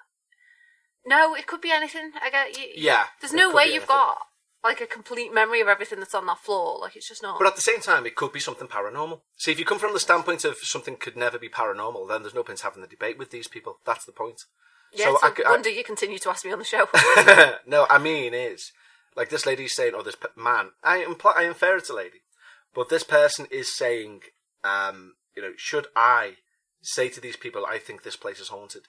No, 1.05 1.33
it 1.35 1.47
could 1.47 1.61
be 1.61 1.71
anything. 1.71 2.11
I 2.21 2.29
get 2.29 2.57
you. 2.57 2.65
Yeah, 2.75 3.05
There's 3.21 3.33
no 3.33 3.53
way 3.53 3.65
you've 3.71 3.87
got 3.87 4.17
like 4.63 4.81
a 4.81 4.87
complete 4.87 5.31
memory 5.33 5.61
of 5.61 5.67
everything 5.67 5.99
that's 5.99 6.15
on 6.15 6.25
that 6.25 6.39
floor. 6.39 6.79
Like, 6.79 6.95
it's 6.95 7.07
just 7.07 7.21
not. 7.21 7.37
But 7.37 7.47
at 7.47 7.55
the 7.55 7.61
same 7.61 7.79
time, 7.81 8.05
it 8.07 8.15
could 8.15 8.31
be 8.33 8.39
something 8.39 8.67
paranormal. 8.67 9.21
See, 9.37 9.51
if 9.51 9.59
you 9.59 9.65
come 9.65 9.77
from 9.79 9.93
the 9.93 9.99
standpoint 9.99 10.43
of 10.43 10.57
something 10.57 10.97
could 10.97 11.15
never 11.15 11.37
be 11.37 11.49
paranormal, 11.49 12.07
then 12.09 12.23
there's 12.23 12.33
no 12.33 12.41
point 12.43 12.61
having 12.61 12.81
the 12.81 12.87
debate 12.87 13.19
with 13.19 13.29
these 13.29 13.47
people. 13.47 13.77
That's 13.85 14.05
the 14.05 14.11
point. 14.11 14.41
Yeah, 14.93 15.05
so 15.05 15.13
it's 15.15 15.23
I 15.23 15.27
a 15.27 15.31
could- 15.31 15.45
I- 15.45 15.51
wonder 15.51 15.69
you 15.69 15.83
continue 15.83 16.19
to 16.19 16.29
ask 16.29 16.45
me 16.45 16.51
on 16.51 16.59
the 16.59 16.65
show. 16.65 16.87
no, 17.67 17.85
I 17.89 17.97
mean 17.97 18.33
is 18.33 18.71
like 19.15 19.29
this 19.29 19.45
lady's 19.45 19.75
saying, 19.75 19.93
or 19.93 20.03
this 20.03 20.15
p- 20.15 20.27
man. 20.35 20.71
I 20.83 20.97
imply, 21.03 21.33
I 21.37 21.43
infer 21.43 21.77
it's 21.77 21.89
a 21.89 21.93
lady, 21.93 22.21
but 22.73 22.89
this 22.89 23.03
person 23.03 23.47
is 23.49 23.73
saying, 23.75 24.21
um, 24.63 25.13
you 25.35 25.41
know, 25.41 25.51
should 25.57 25.87
I 25.95 26.35
say 26.81 27.09
to 27.09 27.21
these 27.21 27.37
people, 27.37 27.65
I 27.65 27.77
think 27.77 28.03
this 28.03 28.17
place 28.17 28.39
is 28.39 28.49
haunted? 28.49 28.83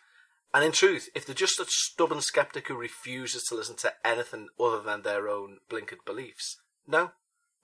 And 0.54 0.64
in 0.64 0.72
truth, 0.72 1.09
if 1.14 1.26
they're 1.26 1.35
just 1.35 1.61
a 1.61 1.66
stubborn 1.68 2.20
skeptic 2.20 2.68
who 2.68 2.76
refuses 2.76 3.42
to 3.44 3.54
listen 3.54 3.76
to 3.76 3.92
anything 4.04 4.48
other 4.59 4.80
than 4.80 5.02
their 5.02 5.28
own 5.28 5.59
blinkered 5.70 6.04
beliefs, 6.06 6.56
no, 6.87 7.11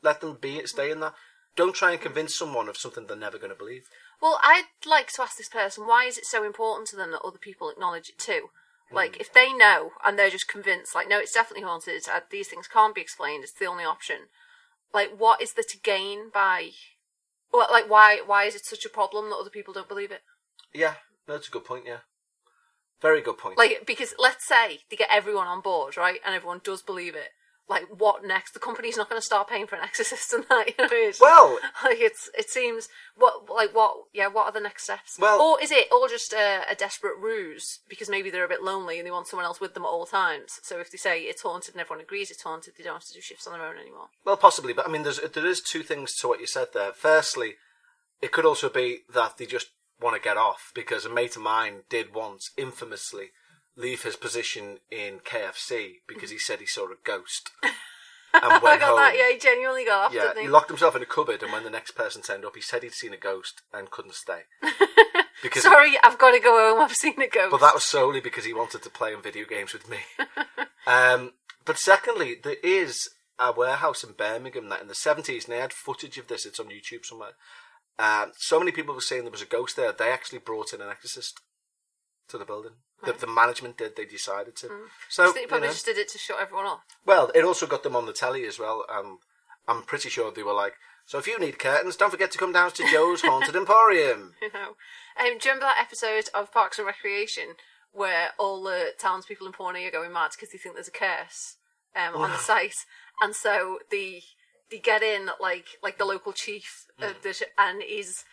let 0.03 0.21
them 0.21 0.37
be, 0.41 0.65
stay 0.67 0.91
in 0.91 1.01
that. 1.01 1.15
Don't 1.57 1.75
try 1.75 1.93
and 1.93 2.01
convince 2.01 2.37
someone 2.37 2.69
of 2.69 2.77
something 2.77 3.07
they're 3.07 3.17
never 3.17 3.39
going 3.39 3.51
to 3.53 3.57
believe. 3.59 3.85
Well, 4.23 4.39
I'd 4.41 4.67
like 4.87 5.11
to 5.13 5.23
ask 5.23 5.37
this 5.37 5.49
person 5.49 5.87
why 5.87 6.05
is 6.05 6.17
it 6.17 6.25
so 6.25 6.45
important 6.45 6.89
to 6.89 6.97
them 6.97 7.11
that 7.11 7.23
other 7.23 7.39
people 7.39 7.69
acknowledge 7.69 8.09
it 8.09 8.19
too? 8.19 8.51
Like, 8.95 9.17
if 9.19 9.33
they 9.33 9.55
know 9.55 9.93
and 10.05 10.19
they're 10.19 10.29
just 10.29 10.49
convinced, 10.49 10.95
like, 10.95 11.09
no, 11.09 11.19
it's 11.19 11.33
definitely 11.33 11.65
haunted. 11.65 12.03
Uh, 12.07 12.21
these 12.31 12.49
things 12.49 12.69
can't 12.69 12.95
be 12.95 13.01
explained. 13.01 13.43
It's 13.43 13.53
the 13.53 13.65
only 13.65 13.85
option. 13.85 14.29
Like, 14.93 15.17
what 15.17 15.41
is 15.41 15.55
there 15.55 15.65
to 15.67 15.79
gain 15.79 16.29
by? 16.33 16.73
Well, 17.51 17.69
like, 17.71 17.89
why? 17.89 18.21
Why 18.25 18.45
is 18.45 18.55
it 18.55 18.67
such 18.67 18.85
a 18.85 18.91
problem 18.91 19.31
that 19.31 19.37
other 19.37 19.49
people 19.49 19.73
don't 19.73 19.89
believe 19.89 20.13
it? 20.13 20.21
Yeah, 20.75 20.97
that's 21.27 21.49
a 21.49 21.51
good 21.51 21.65
point. 21.65 21.87
Yeah, 21.87 22.01
very 23.01 23.23
good 23.23 23.39
point. 23.39 23.57
Like, 23.57 23.85
because 23.87 24.15
let's 24.19 24.47
say 24.47 24.81
they 24.91 24.97
get 24.97 25.09
everyone 25.11 25.47
on 25.47 25.63
board, 25.63 25.97
right, 25.97 26.21
and 26.25 26.35
everyone 26.35 26.61
does 26.63 26.83
believe 26.83 27.15
it. 27.15 27.31
Like, 27.73 27.89
what 28.01 28.25
next? 28.25 28.53
The 28.53 28.59
company's 28.69 28.97
not 28.97 29.09
going 29.09 29.21
to 29.21 29.25
start 29.25 29.49
paying 29.49 29.67
for 29.67 29.77
an 29.77 29.83
exorcist 29.83 30.33
and 30.37 30.45
that. 30.51 30.69
You 30.69 30.75
know, 30.79 30.89
it's, 30.91 31.21
well, 31.21 31.59
like 31.85 31.99
it's 32.01 32.29
it 32.37 32.51
seems 32.51 32.89
what 33.17 33.49
like 33.51 33.75
what 33.75 33.93
yeah 34.13 34.29
what 34.29 34.47
are 34.47 34.53
the 34.53 34.61
next 34.61 34.85
steps 34.85 35.19
Well- 35.19 35.41
or 35.41 35.63
is 35.63 35.71
it 35.71 35.87
all 35.93 36.09
just 36.09 36.33
a, 36.33 36.63
a 36.71 36.75
desperate 36.75 37.19
ruse 37.19 37.81
because 37.89 38.09
maybe 38.09 38.31
they're 38.31 38.45
a 38.45 38.49
bit 38.49 38.63
lonely 38.63 38.99
and 38.99 39.07
they 39.07 39.11
want 39.11 39.27
someone 39.27 39.45
else 39.47 39.61
with 39.61 39.75
them 39.75 39.85
at 39.85 39.89
all 39.89 40.07
times 40.07 40.53
so 40.63 40.79
if 40.81 40.91
they 40.91 40.97
say 40.97 41.21
it's 41.23 41.43
haunted 41.43 41.75
and 41.75 41.81
everyone 41.81 42.03
agrees 42.03 42.31
it's 42.31 42.43
haunted 42.43 42.75
they 42.77 42.85
don't 42.85 42.95
have 42.95 43.05
to 43.05 43.13
do 43.13 43.21
shifts 43.21 43.47
on 43.47 43.53
their 43.53 43.67
own 43.67 43.77
anymore 43.79 44.09
Well, 44.25 44.37
possibly, 44.39 44.73
but 44.73 44.87
I 44.89 44.91
mean, 44.91 45.03
there's 45.03 45.21
there 45.21 45.47
is 45.47 45.61
two 45.61 45.83
things 45.83 46.15
to 46.17 46.29
what 46.29 46.41
you 46.41 46.47
said 46.47 46.69
there. 46.73 46.93
Firstly, 46.93 47.55
it 48.21 48.33
could 48.33 48.47
also 48.47 48.69
be 48.69 49.01
that 49.13 49.37
they 49.37 49.47
just 49.47 49.69
want 50.01 50.17
to 50.17 50.23
get 50.23 50.37
off 50.37 50.73
because 50.75 51.05
a 51.05 51.11
mate 51.11 51.37
of 51.37 51.43
mine 51.43 51.83
did 51.89 52.15
once 52.15 52.51
infamously 52.57 53.31
leave 53.77 54.03
his 54.03 54.17
position 54.17 54.79
in 54.91 55.21
KFC 55.21 56.01
because 56.07 56.31
he 56.31 56.39
said 56.39 56.61
he 56.61 56.67
saw 56.67 56.85
a 56.85 56.97
ghost 57.05 57.51
and 57.63 57.73
I 58.45 58.59
went 58.59 58.81
got 58.81 58.89
home. 58.89 58.97
that 58.97 59.15
yeah 59.17 59.33
he 59.33 59.39
genuinely 59.39 59.85
got 59.85 60.07
off 60.07 60.15
Yeah, 60.15 60.23
didn't 60.23 60.37
he 60.39 60.43
he 60.45 60.49
locked 60.49 60.69
himself 60.69 60.95
in 60.97 61.03
a 61.03 61.07
cupboard, 61.07 61.43
and 61.43 61.53
when 61.53 61.65
the 61.65 61.71
next 61.71 61.93
person 61.93 62.23
turned 62.23 62.45
up, 62.45 62.55
he 62.55 62.61
said 62.61 62.83
he'd 62.83 62.93
seen 62.93 63.13
a 63.13 63.17
ghost 63.17 63.63
and 63.73 63.91
couldn't 63.91 64.15
stay. 64.15 64.43
Because 65.43 65.65
sorry 65.65 65.99
I've 66.05 66.19
got 66.19 66.31
to 66.31 66.39
go 66.39 66.57
home 66.57 66.81
I've 66.81 66.95
seen 66.95 67.21
a 67.21 67.27
ghost 67.27 67.51
but 67.51 67.61
that 67.61 67.75
was 67.75 67.83
solely 67.83 68.21
because 68.21 68.45
he 68.45 68.55
wanted 68.55 68.81
to 68.83 68.91
play 68.91 69.13
on 69.13 69.23
video 69.23 69.45
games 69.45 69.73
with 69.73 69.89
me. 69.91 69.99
um, 70.87 71.33
but 71.65 71.79
secondly, 71.79 72.37
there 72.41 72.59
is 72.63 73.09
a 73.41 73.51
warehouse 73.51 74.05
in 74.05 74.13
Birmingham 74.13 74.69
that 74.69 74.83
in 74.83 74.89
the 74.89 74.95
70s, 74.95 75.45
and 75.45 75.53
they 75.53 75.59
had 75.59 75.73
footage 75.73 76.17
of 76.17 76.29
this, 76.29 76.47
it's 76.47 76.61
on 76.61 76.67
YouTube 76.67 77.05
somewhere. 77.05 77.33
Um, 77.99 78.33
so 78.37 78.61
many 78.61 78.71
people 78.71 78.95
were 78.95 79.01
saying 79.01 79.23
there 79.23 79.33
was 79.33 79.43
a 79.43 79.47
ghost 79.47 79.75
there, 79.77 79.91
they 79.93 80.11
actually 80.11 80.39
brought 80.39 80.73
in 80.73 80.81
an 80.81 80.89
exorcist 80.89 81.41
to 82.29 82.39
the 82.39 82.45
building. 82.45 82.73
The, 83.05 83.13
the 83.13 83.27
management 83.27 83.79
did, 83.79 83.97
they 83.97 84.05
decided 84.05 84.55
to. 84.57 84.71
So, 85.09 85.25
I 85.25 85.27
think 85.27 85.37
you 85.37 85.43
you 85.43 85.49
probably 85.49 85.69
know, 85.69 85.73
just 85.73 85.87
did 85.87 85.99
it 85.99 86.09
to 86.11 86.19
shut 86.19 86.39
everyone 86.41 86.67
off 86.67 86.85
well, 87.05 87.31
it 87.35 87.45
also 87.45 87.67
got 87.67 87.83
them 87.83 87.97
on 87.97 88.07
the 88.07 88.13
telly 88.13 88.45
as 88.47 88.59
well. 88.59 88.85
Um, 88.89 89.19
I'm 89.67 89.83
pretty 89.83 90.09
sure 90.09 90.31
they 90.31 90.43
were 90.43 90.53
like, 90.53 90.75
so 91.05 91.19
if 91.19 91.27
you 91.27 91.39
need 91.39 91.59
curtains, 91.59 91.97
don't 91.97 92.11
forget 92.11 92.31
to 92.33 92.39
come 92.39 92.53
down 92.53 92.71
to 92.73 92.91
Joe's 92.91 93.23
Haunted 93.25 93.57
Emporium. 93.57 94.35
you 94.43 94.51
know 94.55 94.77
um, 95.19 95.39
do 95.39 95.49
you 95.49 95.55
remember 95.55 95.67
that 95.67 95.81
episode 95.81 96.29
of 96.35 96.53
Parks 96.53 96.79
and 96.79 96.87
Recreation 96.87 97.55
where 97.93 98.31
all 98.39 98.63
the 98.63 98.93
townspeople 98.99 99.47
in 99.47 99.53
Pawnee 99.53 99.87
are 99.87 99.91
going 99.91 100.13
mad 100.13 100.31
because 100.35 100.51
they 100.51 100.59
think 100.59 100.75
there's 100.75 100.89
a 100.89 100.93
curse 100.93 101.57
um, 101.95 102.15
on 102.15 102.31
the 102.31 102.39
site, 102.39 102.87
and 103.21 103.35
so 103.35 103.81
the 103.91 104.23
they 104.71 104.79
get 104.79 105.03
in 105.03 105.29
like 105.41 105.67
like 105.83 105.99
the 105.99 106.07
local 106.07 106.33
chief 106.33 106.87
of 107.01 107.21
the 107.23 107.35
sh- 107.35 107.43
and 107.59 107.83
is 107.83 108.25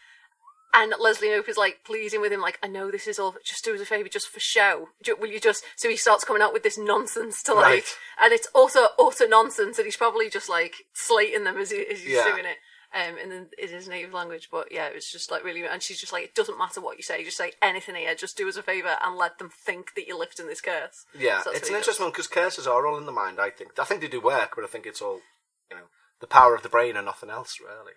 and 0.74 0.94
Leslie 1.00 1.30
Knope 1.30 1.50
is 1.50 1.58
like 1.58 1.80
pleading 1.84 2.22
with 2.22 2.32
him 2.32 2.42
like 2.42 2.60
I 2.62 2.68
know 2.68 2.92
this 2.92 3.08
is 3.08 3.18
all 3.20 3.36
just 3.44 3.64
do 3.66 3.74
us 3.74 3.82
a 3.82 3.86
favor 3.86 4.08
just 4.10 4.28
for 4.30 4.40
show 4.40 4.90
will 5.20 5.28
you 5.30 5.40
just 5.40 5.64
so 5.76 5.90
he 5.90 5.98
starts 5.98 6.24
coming 6.24 6.42
out 6.44 6.54
with 6.54 6.64
this 6.64 6.78
nonsense 6.78 7.42
to 7.44 7.54
like 7.54 7.66
Right. 7.66 7.96
and 8.22 8.34
it's 8.34 8.48
also 8.54 8.88
utter 9.00 9.28
nonsense 9.28 9.78
and 9.78 9.86
he's 9.86 9.98
probably 9.98 10.30
just 10.30 10.48
like 10.50 10.76
slating 10.94 11.44
them 11.44 11.58
as, 11.58 11.72
he, 11.72 11.86
as 11.92 12.02
he's 12.02 12.14
Yeah. 12.14 12.24
doing 12.32 12.46
it 12.46 12.58
um 12.92 13.18
in, 13.20 13.30
the, 13.30 13.48
in 13.64 13.70
his 13.70 13.88
native 13.88 14.14
language 14.14 14.50
but 14.52 14.72
yeah 14.72 14.88
it's 14.88 15.12
just 15.12 15.30
like 15.30 15.44
really 15.44 15.64
and 15.64 15.82
she's 15.84 16.00
just 16.00 16.12
like 16.14 16.24
it 16.24 16.34
doesn't 16.36 16.58
matter 16.58 16.82
what 16.82 16.98
you 16.98 17.04
say 17.04 17.24
just 17.24 17.38
say 17.38 17.52
anything 17.62 17.94
here 17.96 18.16
just 18.16 18.36
do 18.38 18.48
us 18.50 18.58
a 18.58 18.64
favor 18.64 18.96
and 19.04 19.16
let 19.16 19.38
them 19.38 19.50
think 19.50 19.94
that 19.96 20.08
you're 20.08 20.18
lifting 20.18 20.48
this 20.48 20.62
curse 20.62 21.06
Yeah, 21.18 21.42
So 21.44 21.52
it's 21.52 21.68
an 21.68 21.74
does. 21.74 21.78
interesting 21.82 22.04
one 22.06 22.12
because 22.12 22.28
curses 22.28 22.66
are 22.68 22.88
all 22.88 22.98
in 22.98 23.06
the 23.06 23.12
mind. 23.12 23.40
I 23.40 23.50
think. 23.52 23.78
I 23.80 23.84
think 23.86 24.02
they 24.02 24.08
do 24.08 24.20
work, 24.22 24.54
but 24.56 24.64
I 24.64 24.68
think 24.68 24.86
it's 24.88 25.02
all, 25.04 25.22
you 25.70 25.78
know, 25.78 25.84
the 26.20 26.28
power 26.28 26.56
of 26.56 26.64
the 26.64 26.70
brain 26.70 26.96
and 26.98 27.06
nothing 27.06 27.30
else, 27.30 27.58
really. 27.60 27.94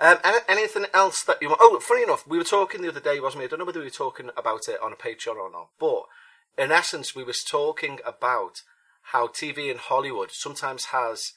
Um, 0.00 0.18
anything 0.48 0.86
else 0.94 1.24
that 1.24 1.38
you 1.42 1.48
want? 1.48 1.60
Oh, 1.60 1.80
funny 1.80 2.04
enough, 2.04 2.26
we 2.26 2.38
were 2.38 2.44
talking 2.44 2.82
the 2.82 2.88
other 2.88 3.00
day, 3.00 3.18
wasn't 3.18 3.40
we? 3.40 3.44
I 3.46 3.48
don't 3.48 3.58
know 3.58 3.64
whether 3.64 3.80
we 3.80 3.86
were 3.86 3.90
talking 3.90 4.30
about 4.36 4.68
it 4.68 4.80
on 4.80 4.92
a 4.92 4.96
Patreon 4.96 5.36
or 5.36 5.50
not, 5.50 5.70
but 5.78 6.04
in 6.56 6.70
essence, 6.70 7.14
we 7.16 7.24
was 7.24 7.42
talking 7.42 7.98
about 8.06 8.62
how 9.12 9.26
TV 9.26 9.70
in 9.70 9.78
Hollywood 9.78 10.30
sometimes 10.32 10.86
has 10.86 11.32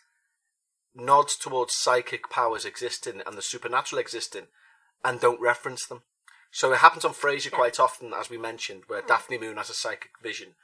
nods 0.93 1.36
towards 1.38 1.76
psychic 1.76 2.30
powers 2.30 2.65
existing 2.65 3.21
and 3.26 3.38
the 3.38 3.41
supernatural 3.41 4.00
existing 4.00 4.47
and 5.04 5.19
don't 5.19 5.39
reference 5.41 5.86
them. 5.86 6.04
So 6.52 6.74
it 6.74 6.80
happens 6.80 7.06
on 7.06 7.13
Frasier 7.13 7.52
Yeah. 7.52 7.58
quite 7.58 7.80
often, 7.80 8.13
as 8.13 8.30
we 8.30 8.38
mentioned, 8.38 8.84
where 8.88 9.02
Daphne 9.02 9.38
Moon 9.38 9.58
has 9.58 9.69
a 9.69 9.74
psychic 9.74 10.12
vision 10.21 10.56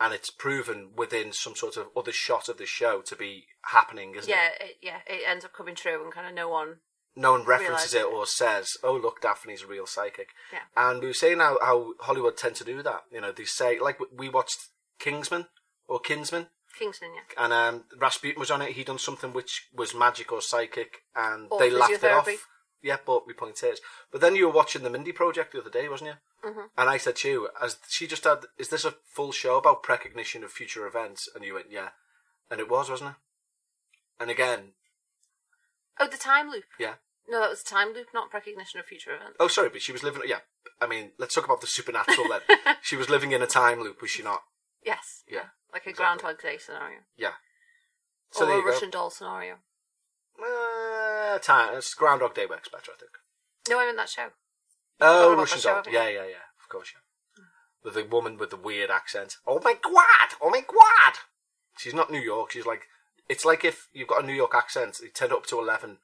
and 0.00 0.14
it's 0.14 0.30
proven 0.30 0.92
within 0.94 1.32
some 1.32 1.56
sort 1.56 1.76
of 1.76 1.88
other 1.96 2.12
shot 2.12 2.48
of 2.48 2.58
the 2.58 2.66
show 2.66 3.02
to 3.02 3.16
be 3.16 3.48
happening, 3.66 4.14
isn't 4.14 4.30
Yeah, 4.30 4.48
it? 4.48 4.62
it, 4.62 4.76
yeah, 4.80 5.00
it 5.06 5.22
ends 5.26 5.44
up 5.44 5.52
coming 5.52 5.74
true, 5.74 6.02
and 6.02 6.12
kind 6.12 6.26
of 6.28 6.34
no 6.34 6.48
one. 6.48 6.80
No 7.14 7.32
one 7.32 7.44
references 7.44 7.94
it 7.94 8.00
it. 8.02 8.06
or 8.06 8.26
says, 8.26 8.76
"Oh, 8.82 8.94
look, 8.94 9.20
Daphne's 9.20 9.62
a 9.62 9.66
real 9.66 9.86
psychic." 9.86 10.30
Yeah. 10.52 10.60
And 10.76 11.00
we 11.00 11.08
were 11.08 11.12
saying 11.12 11.38
how, 11.38 11.58
how 11.60 11.92
Hollywood 12.00 12.36
tend 12.36 12.56
to 12.56 12.64
do 12.64 12.82
that. 12.82 13.04
You 13.10 13.20
know, 13.20 13.32
they 13.32 13.44
say 13.44 13.78
like 13.78 13.98
we 14.16 14.28
watched 14.28 14.68
Kingsman 14.98 15.46
or 15.86 16.00
Kinsman, 16.00 16.48
Kingsman, 16.78 17.10
yeah. 17.14 17.44
and 17.44 17.52
um, 17.52 17.84
Rasputin 17.98 18.40
was 18.40 18.50
on 18.50 18.62
it. 18.62 18.72
He 18.72 18.84
done 18.84 18.98
something 18.98 19.32
which 19.32 19.68
was 19.74 19.94
magic 19.94 20.32
or 20.32 20.40
psychic, 20.40 21.02
and 21.14 21.48
Or 21.50 21.58
they 21.58 21.70
laughed 21.70 21.92
it 21.92 22.04
off. 22.04 22.28
Yeah, 22.82 22.96
but 23.04 23.26
my 23.28 23.32
point 23.32 23.62
is, 23.62 23.80
but 24.10 24.20
then 24.20 24.34
you 24.34 24.46
were 24.46 24.52
watching 24.52 24.82
the 24.82 24.90
Mindy 24.90 25.12
Project 25.12 25.52
the 25.52 25.60
other 25.60 25.70
day, 25.70 25.88
wasn't 25.88 26.10
you? 26.10 26.50
Mhm. 26.50 26.70
And 26.76 26.90
I 26.90 26.96
said 26.96 27.14
to 27.16 27.28
you, 27.28 27.48
as 27.60 27.78
she 27.88 28.08
just 28.08 28.24
had, 28.24 28.46
is 28.58 28.70
this 28.70 28.84
a 28.84 28.96
full 29.04 29.30
show 29.30 29.56
about 29.56 29.84
precognition 29.84 30.42
of 30.42 30.50
future 30.50 30.84
events? 30.84 31.28
And 31.32 31.44
you 31.44 31.54
went, 31.54 31.70
yeah, 31.70 31.90
and 32.50 32.58
it 32.58 32.68
was, 32.68 32.90
wasn't 32.90 33.10
it? 33.10 33.16
And 34.18 34.30
again, 34.30 34.74
Oh, 36.00 36.06
the 36.06 36.16
time 36.16 36.50
loop. 36.50 36.64
yeah. 36.78 36.94
No, 37.28 37.40
that 37.40 37.50
was 37.50 37.60
a 37.62 37.64
time 37.64 37.94
loop, 37.94 38.08
not 38.12 38.30
precognition 38.30 38.80
of 38.80 38.86
future 38.86 39.14
events. 39.14 39.36
Oh, 39.38 39.46
sorry, 39.46 39.68
but 39.68 39.80
she 39.80 39.92
was 39.92 40.02
living. 40.02 40.22
Yeah, 40.26 40.40
I 40.80 40.86
mean, 40.88 41.12
let's 41.18 41.34
talk 41.34 41.44
about 41.44 41.60
the 41.60 41.68
supernatural 41.68 42.26
then. 42.28 42.76
she 42.82 42.96
was 42.96 43.08
living 43.08 43.30
in 43.30 43.40
a 43.42 43.46
time 43.46 43.80
loop, 43.80 44.02
was 44.02 44.10
she 44.10 44.22
not? 44.24 44.40
Yes. 44.84 45.22
Yeah, 45.30 45.50
Like 45.72 45.86
a 45.86 45.90
exactly. 45.90 45.92
Groundhog 45.94 46.42
Day 46.42 46.58
scenario. 46.58 46.98
Yeah. 47.16 47.34
So 48.32 48.44
or 48.46 48.52
a 48.52 48.56
you 48.56 48.62
go. 48.64 48.70
Russian 48.70 48.90
doll 48.90 49.10
scenario. 49.10 49.54
Uh, 50.42 51.38
time. 51.38 51.76
It's 51.76 51.94
Groundhog 51.94 52.34
Day 52.34 52.46
works 52.46 52.68
better, 52.68 52.90
I 52.94 52.98
think. 52.98 53.12
No, 53.70 53.78
I'm 53.80 53.88
in 53.90 53.96
that 53.96 54.08
show. 54.08 54.28
Oh, 55.00 55.36
Russian 55.36 55.58
that 55.58 55.62
show, 55.62 55.82
doll. 55.82 55.92
Yeah, 55.92 56.08
yeah, 56.08 56.24
yeah. 56.26 56.46
Of 56.60 56.68
course, 56.68 56.92
yeah. 56.92 57.44
With 57.84 57.94
the 57.94 58.04
woman 58.04 58.36
with 58.38 58.50
the 58.50 58.56
weird 58.56 58.90
accent. 58.90 59.36
Oh 59.46 59.60
my 59.62 59.74
god! 59.74 60.36
Oh 60.40 60.50
my 60.50 60.60
god! 60.60 61.14
She's 61.78 61.94
not 61.94 62.10
New 62.10 62.20
York. 62.20 62.50
She's 62.52 62.66
like. 62.66 62.82
It's 63.32 63.46
like 63.46 63.64
if 63.64 63.88
you've 63.94 64.08
got 64.08 64.22
a 64.22 64.26
New 64.26 64.34
York 64.34 64.54
accent, 64.54 65.00
you 65.02 65.08
turned 65.08 65.32
it 65.32 65.38
up 65.38 65.46
to 65.46 65.58
11, 65.58 65.96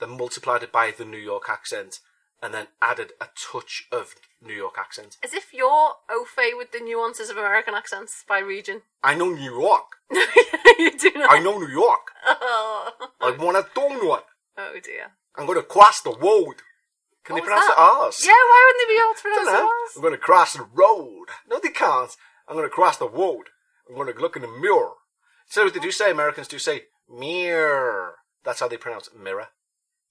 then 0.00 0.10
multiplied 0.18 0.64
it 0.64 0.72
by 0.72 0.90
the 0.90 1.04
New 1.04 1.16
York 1.16 1.44
accent, 1.48 2.00
and 2.42 2.52
then 2.52 2.66
added 2.80 3.12
a 3.20 3.28
touch 3.36 3.86
of 3.92 4.16
New 4.44 4.52
York 4.52 4.74
accent. 4.76 5.16
As 5.22 5.32
if 5.32 5.54
you're 5.54 5.92
au 6.10 6.24
fait 6.24 6.54
with 6.58 6.72
the 6.72 6.80
nuances 6.80 7.30
of 7.30 7.36
American 7.36 7.74
accents 7.74 8.24
by 8.28 8.40
region. 8.40 8.82
I 9.00 9.14
know 9.14 9.30
New 9.30 9.60
York. 9.60 9.84
you 10.10 10.90
do 10.98 11.12
not. 11.14 11.30
I 11.30 11.38
know 11.38 11.56
New 11.56 11.68
York. 11.68 12.10
Oh, 12.26 12.90
I 13.20 13.30
want 13.30 13.58
a 13.58 13.62
donut. 13.78 14.24
oh 14.58 14.80
dear. 14.82 15.12
I'm 15.36 15.46
going 15.46 15.58
to 15.58 15.64
cross 15.64 16.00
the 16.00 16.10
road. 16.10 16.56
Can 17.24 17.34
What 17.34 17.42
they 17.42 17.46
pronounce 17.46 17.68
that? 17.68 17.76
the 17.76 17.80
R's? 17.80 18.24
Yeah, 18.26 18.32
why 18.32 18.66
wouldn't 18.66 18.88
they 18.88 18.92
be 18.92 19.00
able 19.00 19.14
to 19.14 19.22
pronounce 19.22 19.48
the 19.56 19.64
R's? 19.64 19.92
I'm 19.94 20.02
going 20.02 20.14
to 20.14 20.18
cross 20.18 20.52
the 20.54 20.66
road. 20.74 21.26
No, 21.48 21.60
they 21.62 21.68
can't. 21.68 22.10
I'm 22.48 22.56
going 22.56 22.66
to 22.68 22.74
cross 22.74 22.96
the 22.96 23.08
road. 23.08 23.44
I'm 23.88 23.94
going 23.94 24.12
to 24.12 24.20
look 24.20 24.34
in 24.34 24.42
the 24.42 24.48
mirror. 24.48 24.94
So 25.52 25.68
they 25.68 25.80
do 25.80 25.90
say, 25.90 26.10
Americans 26.10 26.48
do 26.48 26.58
say 26.58 26.84
mirror. 27.06 28.14
That's 28.42 28.60
how 28.60 28.68
they 28.68 28.78
pronounce 28.78 29.10
mirror. 29.14 29.48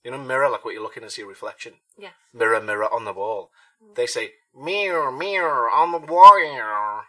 You 0.04 0.12
know, 0.12 0.20
mirror, 0.20 0.48
like 0.48 0.64
what 0.64 0.76
you're 0.76 0.84
looking 0.84 1.02
and 1.02 1.12
see 1.12 1.24
a 1.24 1.26
reflection. 1.26 1.74
Yes. 1.98 2.14
Mirror, 2.32 2.62
mirror 2.62 2.94
on 2.94 3.06
the 3.06 3.14
wall. 3.14 3.50
They 3.96 4.06
say 4.06 4.34
mirror, 4.56 5.12
mirror 5.12 5.68
on 5.68 5.94
the 5.94 5.98
wall. 5.98 7.02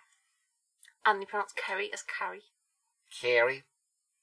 And 1.05 1.21
they 1.21 1.27
pronounce 1.27 1.53
Kerry 1.53 1.91
as 1.93 2.03
Carrie. 2.03 2.45
Carrie. 3.21 3.65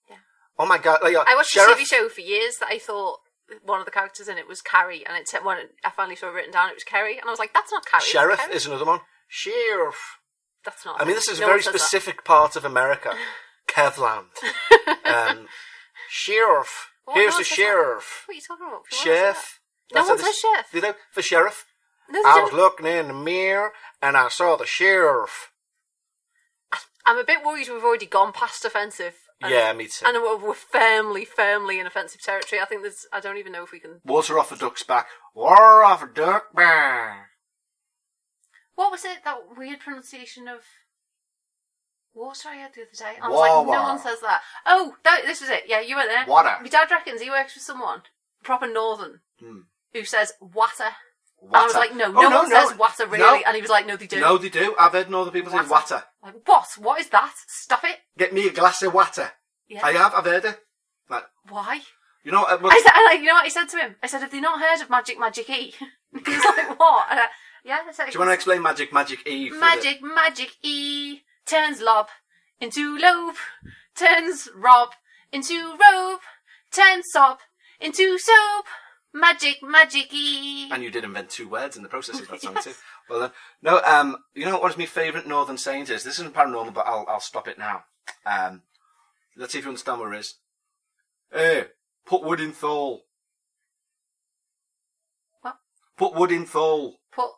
Yeah. 0.10 0.15
Oh 0.58 0.65
my 0.65 0.80
god! 0.80 1.02
Like, 1.04 1.15
uh, 1.15 1.26
I 1.28 1.36
watched 1.36 1.52
Sheriff, 1.52 1.78
a 1.78 1.82
TV 1.84 1.86
show 1.86 2.10
for 2.10 2.22
years 2.22 2.58
that 2.62 2.69
I 2.72 2.80
thought 2.80 3.19
one 3.63 3.80
of 3.80 3.86
the 3.86 3.91
characters 3.91 4.28
in 4.28 4.39
it 4.39 4.48
was 4.48 4.62
Carrie, 4.62 5.06
and 5.06 5.15
it 5.17 5.28
said 5.28 5.45
when 5.45 5.58
I 5.86 5.91
finally 5.91 6.15
saw 6.15 6.30
it 6.30 6.34
written 6.34 6.52
down, 6.52 6.72
it 6.72 6.76
was 6.76 6.84
Kerry, 6.84 7.19
and 7.19 7.28
I 7.28 7.30
was 7.30 7.38
like, 7.38 7.54
"That's 7.54 7.72
not 7.72 7.86
Carrie." 7.86 8.02
Sheriff 8.06 8.39
Kerry." 8.39 8.56
is 8.56 8.65
another 8.65 8.86
one. 8.86 9.02
Sheriff. 9.28 10.17
That's 10.65 10.84
not. 10.84 11.00
I 11.00 11.06
mean, 11.06 11.13
this 11.13 11.28
is 11.28 11.39
a 11.39 11.45
very 11.45 11.62
says 11.62 11.74
that. 11.74 11.80
specific 11.80 12.24
part 12.26 12.56
of 12.56 12.65
America. 12.65 13.13
Kevland. 13.79 14.25
um, 15.05 15.47
sheriff. 16.09 16.87
What? 17.05 17.15
Here's 17.17 17.33
the 17.33 17.37
one 17.37 17.43
says 17.43 17.49
that. 17.49 17.55
sheriff. 17.55 18.23
What 18.27 18.33
are 18.33 18.35
you 18.35 18.41
talking 18.41 18.67
about? 18.67 18.81
Sheriff. 18.91 19.59
No 19.93 20.05
one 20.07 20.17
says 20.19 20.37
sheriff. 20.37 20.65
They 20.71 20.81
do 20.81 20.93
for 21.11 21.21
sheriff. 21.21 21.65
No, 22.09 22.19
I 22.25 22.41
was 22.41 22.49
don't. 22.51 22.59
looking 22.59 22.85
in 22.85 23.07
the 23.07 23.13
mirror 23.13 23.71
and 24.01 24.17
I 24.17 24.29
saw 24.29 24.55
the 24.55 24.65
sheriff. 24.65 25.51
I'm 27.05 27.17
a 27.17 27.23
bit 27.23 27.43
worried 27.43 27.69
we've 27.69 27.83
already 27.83 28.05
gone 28.05 28.31
past 28.33 28.65
offensive. 28.65 29.15
and- 29.41 29.51
Yeah, 29.51 29.73
me 29.73 29.87
too. 29.87 30.05
And 30.05 30.17
we're, 30.17 30.37
we're 30.37 30.53
firmly, 30.53 31.25
firmly 31.25 31.79
in 31.79 31.87
offensive 31.87 32.21
territory. 32.21 32.61
I 32.61 32.65
think 32.65 32.81
there's. 32.83 33.07
I 33.11 33.19
don't 33.19 33.37
even 33.37 33.51
know 33.51 33.63
if 33.63 33.71
we 33.71 33.79
can. 33.79 34.01
Water 34.05 34.37
off 34.37 34.51
a 34.51 34.55
duck's 34.55 34.83
back. 34.83 35.07
Water 35.33 35.83
off 35.83 36.03
a 36.03 36.07
duck 36.07 36.53
back. 36.53 37.29
What 38.75 38.91
was 38.91 39.05
it? 39.05 39.23
That 39.25 39.57
weird 39.57 39.79
pronunciation 39.79 40.47
of 40.47 40.61
water 42.13 42.50
I 42.50 42.56
had 42.56 42.74
the 42.74 42.82
other 42.82 42.89
day. 43.13 43.19
I 43.22 43.28
was 43.30 43.39
like, 43.39 43.67
no 43.78 43.84
one 43.84 44.00
says 44.00 44.19
that. 44.22 44.41
Oh, 44.65 44.95
that, 45.04 45.22
this 45.26 45.41
was 45.41 45.50
it. 45.50 45.63
Yeah, 45.67 45.82
you 45.82 45.95
were 45.95 46.06
there. 46.06 46.26
Water. 46.28 46.56
My 46.62 46.67
dad 46.69 46.89
reckons 46.91 47.22
he 47.22 47.30
works 47.30 47.56
with 47.56 47.63
someone 47.63 48.02
proper 48.43 48.67
northern 48.67 49.19
Hmm. 49.39 49.60
who 49.93 50.04
says 50.04 50.34
water. 50.41 50.89
And 51.41 51.56
I 51.56 51.63
was 51.65 51.74
like, 51.76 51.95
no, 51.95 52.06
Oh, 52.08 52.12
no, 52.30 52.30
one 52.30 52.50
says 52.50 52.78
water 52.78 53.06
really. 53.06 53.19
No. 53.19 53.41
And 53.48 53.56
he 53.56 53.62
was 53.62 53.72
like, 53.72 53.88
no, 53.88 53.95
they 53.95 54.08
do. 54.08 54.19
No, 54.19 54.38
they 54.38 54.50
do. 54.50 54.76
I've 54.78 54.91
heard 54.91 55.13
other 55.13 55.32
people 55.32 55.52
say 55.52 55.58
Water. 55.60 55.69
water. 55.69 56.04
Like, 56.22 56.36
what? 56.45 56.67
What 56.80 57.00
is 57.00 57.08
that? 57.10 57.34
Stop 57.48 57.84
it. 57.86 57.98
Get 58.17 58.34
me 58.34 58.48
a 58.48 58.52
glass 58.52 58.82
of 58.84 58.93
water. 58.93 59.32
Yeah. 59.69 59.86
I 59.86 59.93
have. 59.93 60.13
I've 60.13 60.26
heard 60.26 60.43
it. 60.45 60.60
Like, 61.10 61.24
Why? 61.48 61.80
you 62.26 62.34
know, 62.34 62.43
uh, 62.43 62.58
well, 62.62 62.72
I 62.74 62.82
said, 62.84 62.91
I, 62.93 63.06
like, 63.12 63.19
you 63.22 63.28
know 63.28 63.36
what 63.36 63.45
I 63.45 63.50
said 63.50 63.65
to 63.69 63.78
him? 63.78 63.95
I 64.04 64.08
said, 64.08 64.19
have 64.22 64.32
they 64.32 64.41
not 64.41 64.60
heard 64.60 64.82
of 64.82 64.89
Magic 64.89 65.17
Magic 65.17 65.50
E? 65.50 65.72
he 66.12 66.17
was 66.17 66.43
like, 66.58 66.78
what? 66.78 67.08
And 67.10 67.19
I, 67.22 67.26
yeah, 67.63 67.80
I 67.88 67.91
said, 67.93 68.08
do 68.08 68.12
you 68.13 68.19
want 68.19 68.30
to 68.30 68.34
explain 68.34 68.62
magic, 68.62 68.91
magic 68.91 69.26
E? 69.26 69.48
for 69.50 69.56
the- 69.56 69.62
Magic 69.62 70.02
Magic 70.02 70.50
E 70.62 71.22
turns 71.45 71.82
lob 71.82 72.08
into 72.60 72.97
lobe, 72.97 73.36
turns 73.95 74.49
rob 74.56 74.89
into 75.32 75.71
robe, 75.71 76.19
turns 76.71 77.06
sob 77.12 77.39
into 77.80 78.17
soap. 78.17 78.65
Magic 79.13 79.58
Magic 79.63 80.13
E. 80.13 80.69
And 80.71 80.84
you 80.84 80.91
did 80.91 81.04
invent 81.04 81.30
two 81.30 81.47
words 81.47 81.75
in 81.75 81.84
the 81.84 81.89
process 81.89 82.19
of 82.19 82.28
that 82.28 82.41
song 82.41 82.58
too. 82.63 82.73
Well, 83.10 83.23
uh, 83.23 83.30
no, 83.62 83.82
um, 83.82 84.17
you 84.36 84.45
know 84.45 84.52
what 84.52 84.62
one 84.62 84.71
of 84.71 84.78
my 84.78 84.86
favourite 84.86 85.28
northern 85.28 85.58
saying 85.58 85.84
is? 85.84 86.04
This 86.04 86.19
isn't 86.19 86.36
paranormal, 86.36 86.73
but 86.73 86.86
I'll 86.86 87.06
I'll 87.08 87.19
stop 87.19 87.47
it 87.47 87.58
now. 87.58 87.86
Um, 88.25 88.62
let's 89.36 89.54
see 89.54 89.60
if 89.60 89.65
you 89.65 89.69
understand 89.69 89.99
where 89.99 90.13
it 90.13 90.19
is. 90.19 90.36
Hey, 91.32 91.65
put 92.06 92.23
wood 92.23 92.39
in 92.39 92.52
thole. 92.52 93.06
What? 95.41 95.58
Put 95.97 96.13
wood 96.13 96.32
in 96.32 96.45
thole. 96.45 96.99
Put 97.12 97.32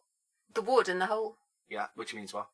the 0.53 0.61
wood 0.61 0.89
in 0.89 0.99
the 0.99 1.05
hole. 1.05 1.37
Yeah, 1.69 1.87
which 1.95 2.13
means 2.13 2.33
what? 2.33 2.47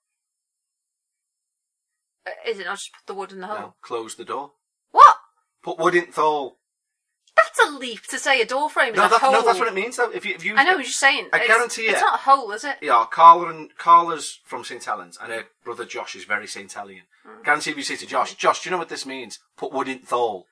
Uh, 2.28 2.50
Is 2.50 2.60
it 2.60 2.66
not 2.66 2.76
just 2.78 2.92
put 2.94 3.06
the 3.08 3.14
wood 3.14 3.32
in 3.32 3.40
the 3.40 3.48
hole? 3.48 3.58
No, 3.60 3.74
close 3.82 4.16
the 4.16 4.26
door. 4.26 4.52
What? 4.92 5.16
Put 5.64 5.80
wood 5.80 5.96
in 5.96 6.08
thole. 6.12 6.58
That's 7.36 7.60
a 7.70 7.78
leap 7.78 8.02
to 8.10 8.18
say 8.18 8.42
a 8.42 8.46
door 8.46 8.68
frame 8.70 8.94
is 8.94 8.98
No, 8.98 9.06
a 9.06 9.10
that, 9.10 9.22
hole. 9.22 9.32
no, 9.32 9.42
that's 9.44 9.60
what 9.60 9.68
it 9.68 9.74
means 9.76 9.96
though. 9.98 10.10
If 10.10 10.26
you 10.26 10.34
if 10.36 10.44
you 10.44 10.56
I 10.56 10.64
know, 10.64 10.74
I'm 10.78 10.84
just 10.84 11.00
saying. 11.00 11.30
I 11.32 11.38
it's, 11.38 11.48
guarantee 11.48 11.84
It's 11.84 12.00
it. 12.00 12.02
not 12.02 12.16
a 12.16 12.24
hole, 12.24 12.52
is 12.52 12.64
it? 12.64 12.78
Yeah, 12.82 13.06
Carla 13.12 13.50
and 13.50 13.76
Carla's 13.78 14.40
from 14.44 14.64
St 14.64 14.84
Helens, 14.84 15.20
and 15.22 15.32
her 15.32 15.44
brother 15.64 15.86
Josh 15.86 16.16
is 16.16 16.24
very 16.24 16.48
St 16.48 16.70
Hellian. 16.74 17.02
Hmm. 17.24 17.44
Guarantee 17.44 17.72
if 17.72 17.78
you 17.78 17.84
say 17.84 17.96
to 17.98 18.08
Josh, 18.08 18.34
Josh, 18.34 18.64
do 18.64 18.70
you 18.70 18.72
know 18.72 18.78
what 18.80 18.90
this 18.90 19.06
means? 19.06 19.40
Put 19.56 19.72
wood 19.72 19.88
in 19.88 20.00
thole. 20.00 20.48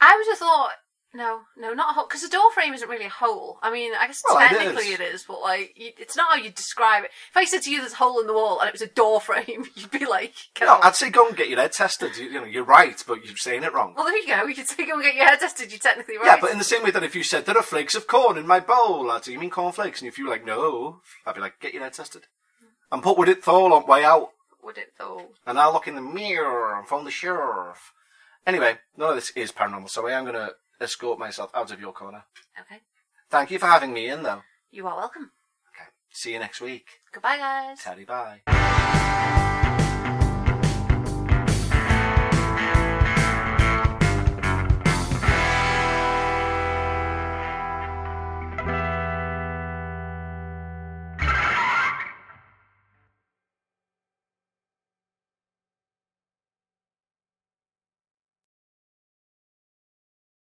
I 0.00 0.16
would 0.16 0.26
have 0.30 0.38
thought, 0.38 0.70
no, 1.14 1.40
no, 1.56 1.72
not 1.72 1.90
a 1.90 1.94
hole, 1.94 2.06
because 2.08 2.24
a 2.24 2.28
door 2.28 2.50
frame 2.52 2.74
isn't 2.74 2.88
really 2.88 3.04
a 3.06 3.08
hole. 3.10 3.58
I 3.62 3.70
mean, 3.72 3.92
I 3.98 4.06
guess 4.08 4.22
Well, 4.28 4.38
it 4.38 4.48
technically 4.48 4.88
is. 4.88 5.00
it 5.00 5.00
is, 5.00 5.24
but 5.26 5.40
like, 5.40 5.72
you, 5.76 5.92
it's 5.98 6.16
not 6.16 6.32
how 6.36 6.42
you 6.42 6.50
describe 6.50 7.04
it. 7.04 7.10
If 7.30 7.36
I 7.36 7.44
said 7.44 7.62
to 7.62 7.70
you 7.70 7.80
there's 7.80 7.92
a 7.92 7.96
hole 7.96 8.20
in 8.20 8.26
the 8.26 8.32
wall 8.34 8.58
and 8.60 8.68
it 8.68 8.72
was 8.74 8.82
a 8.82 8.86
door 8.88 9.20
frame, 9.20 9.66
you'd 9.76 9.90
be 9.90 10.04
like, 10.06 10.34
get 10.54 10.66
No, 10.66 10.74
on. 10.74 10.80
I'd 10.82 10.96
say 10.96 11.10
go 11.10 11.26
and 11.28 11.36
get 11.36 11.48
your 11.48 11.58
head 11.60 11.72
tested. 11.72 12.16
You, 12.16 12.24
you 12.26 12.40
know, 12.40 12.44
you're 12.46 12.64
right, 12.64 13.02
but 13.06 13.24
you're 13.24 13.36
saying 13.36 13.62
it 13.62 13.72
wrong. 13.72 13.94
Well, 13.96 14.06
there 14.06 14.18
you 14.18 14.26
go. 14.26 14.44
You 14.44 14.54
could 14.54 14.68
say 14.68 14.84
go 14.86 14.94
and 14.94 15.02
get 15.02 15.14
your 15.14 15.26
hair 15.26 15.36
tested. 15.36 15.70
You're 15.70 15.78
technically 15.78 16.16
right. 16.16 16.26
Yeah, 16.26 16.38
but 16.40 16.50
in 16.50 16.58
the 16.58 16.64
same 16.64 16.82
way 16.82 16.90
that 16.90 17.02
if 17.04 17.14
you 17.14 17.22
said 17.22 17.46
there 17.46 17.56
are 17.56 17.62
flakes 17.62 17.94
of 17.94 18.06
corn 18.06 18.36
in 18.36 18.46
my 18.46 18.60
bowl, 18.60 19.10
I'd 19.10 19.24
say 19.24 19.32
you 19.32 19.38
mean 19.38 19.50
cornflakes, 19.50 20.00
and 20.00 20.08
if 20.08 20.18
you 20.18 20.24
were 20.24 20.30
like 20.30 20.44
no, 20.44 21.00
I'd 21.26 21.34
be 21.36 21.40
like 21.40 21.60
get 21.60 21.72
your 21.74 21.82
head 21.84 21.92
tested, 21.94 22.26
and 22.90 23.02
put 23.02 23.16
wood 23.16 23.28
in 23.28 23.36
thole 23.36 23.72
on 23.72 23.86
way 23.86 24.04
out, 24.04 24.30
Would 24.64 24.78
it 24.78 24.92
though? 24.98 25.28
and 25.46 25.58
I'll 25.58 25.72
look 25.72 25.86
in 25.88 25.94
the 25.94 26.00
mirror 26.02 26.74
and 26.76 26.86
phone 26.88 27.04
the 27.04 27.10
sheriff. 27.10 27.92
Anyway, 28.46 28.78
none 28.96 29.10
of 29.10 29.14
this 29.14 29.30
is 29.30 29.52
paranormal, 29.52 29.88
so 29.88 30.06
I 30.06 30.12
am 30.12 30.24
going 30.24 30.34
to 30.36 30.52
escort 30.80 31.18
myself 31.18 31.50
out 31.54 31.70
of 31.70 31.80
your 31.80 31.92
corner. 31.92 32.24
Okay. 32.58 32.80
Thank 33.30 33.50
you 33.50 33.58
for 33.58 33.66
having 33.66 33.92
me 33.92 34.08
in, 34.08 34.22
though. 34.22 34.42
You 34.70 34.86
are 34.86 34.96
welcome. 34.96 35.30
Okay, 35.74 35.88
see 36.10 36.32
you 36.32 36.38
next 36.38 36.60
week. 36.60 36.86
Goodbye, 37.12 37.36
guys. 37.38 37.80
Teddy, 37.80 38.04
bye. 38.04 39.50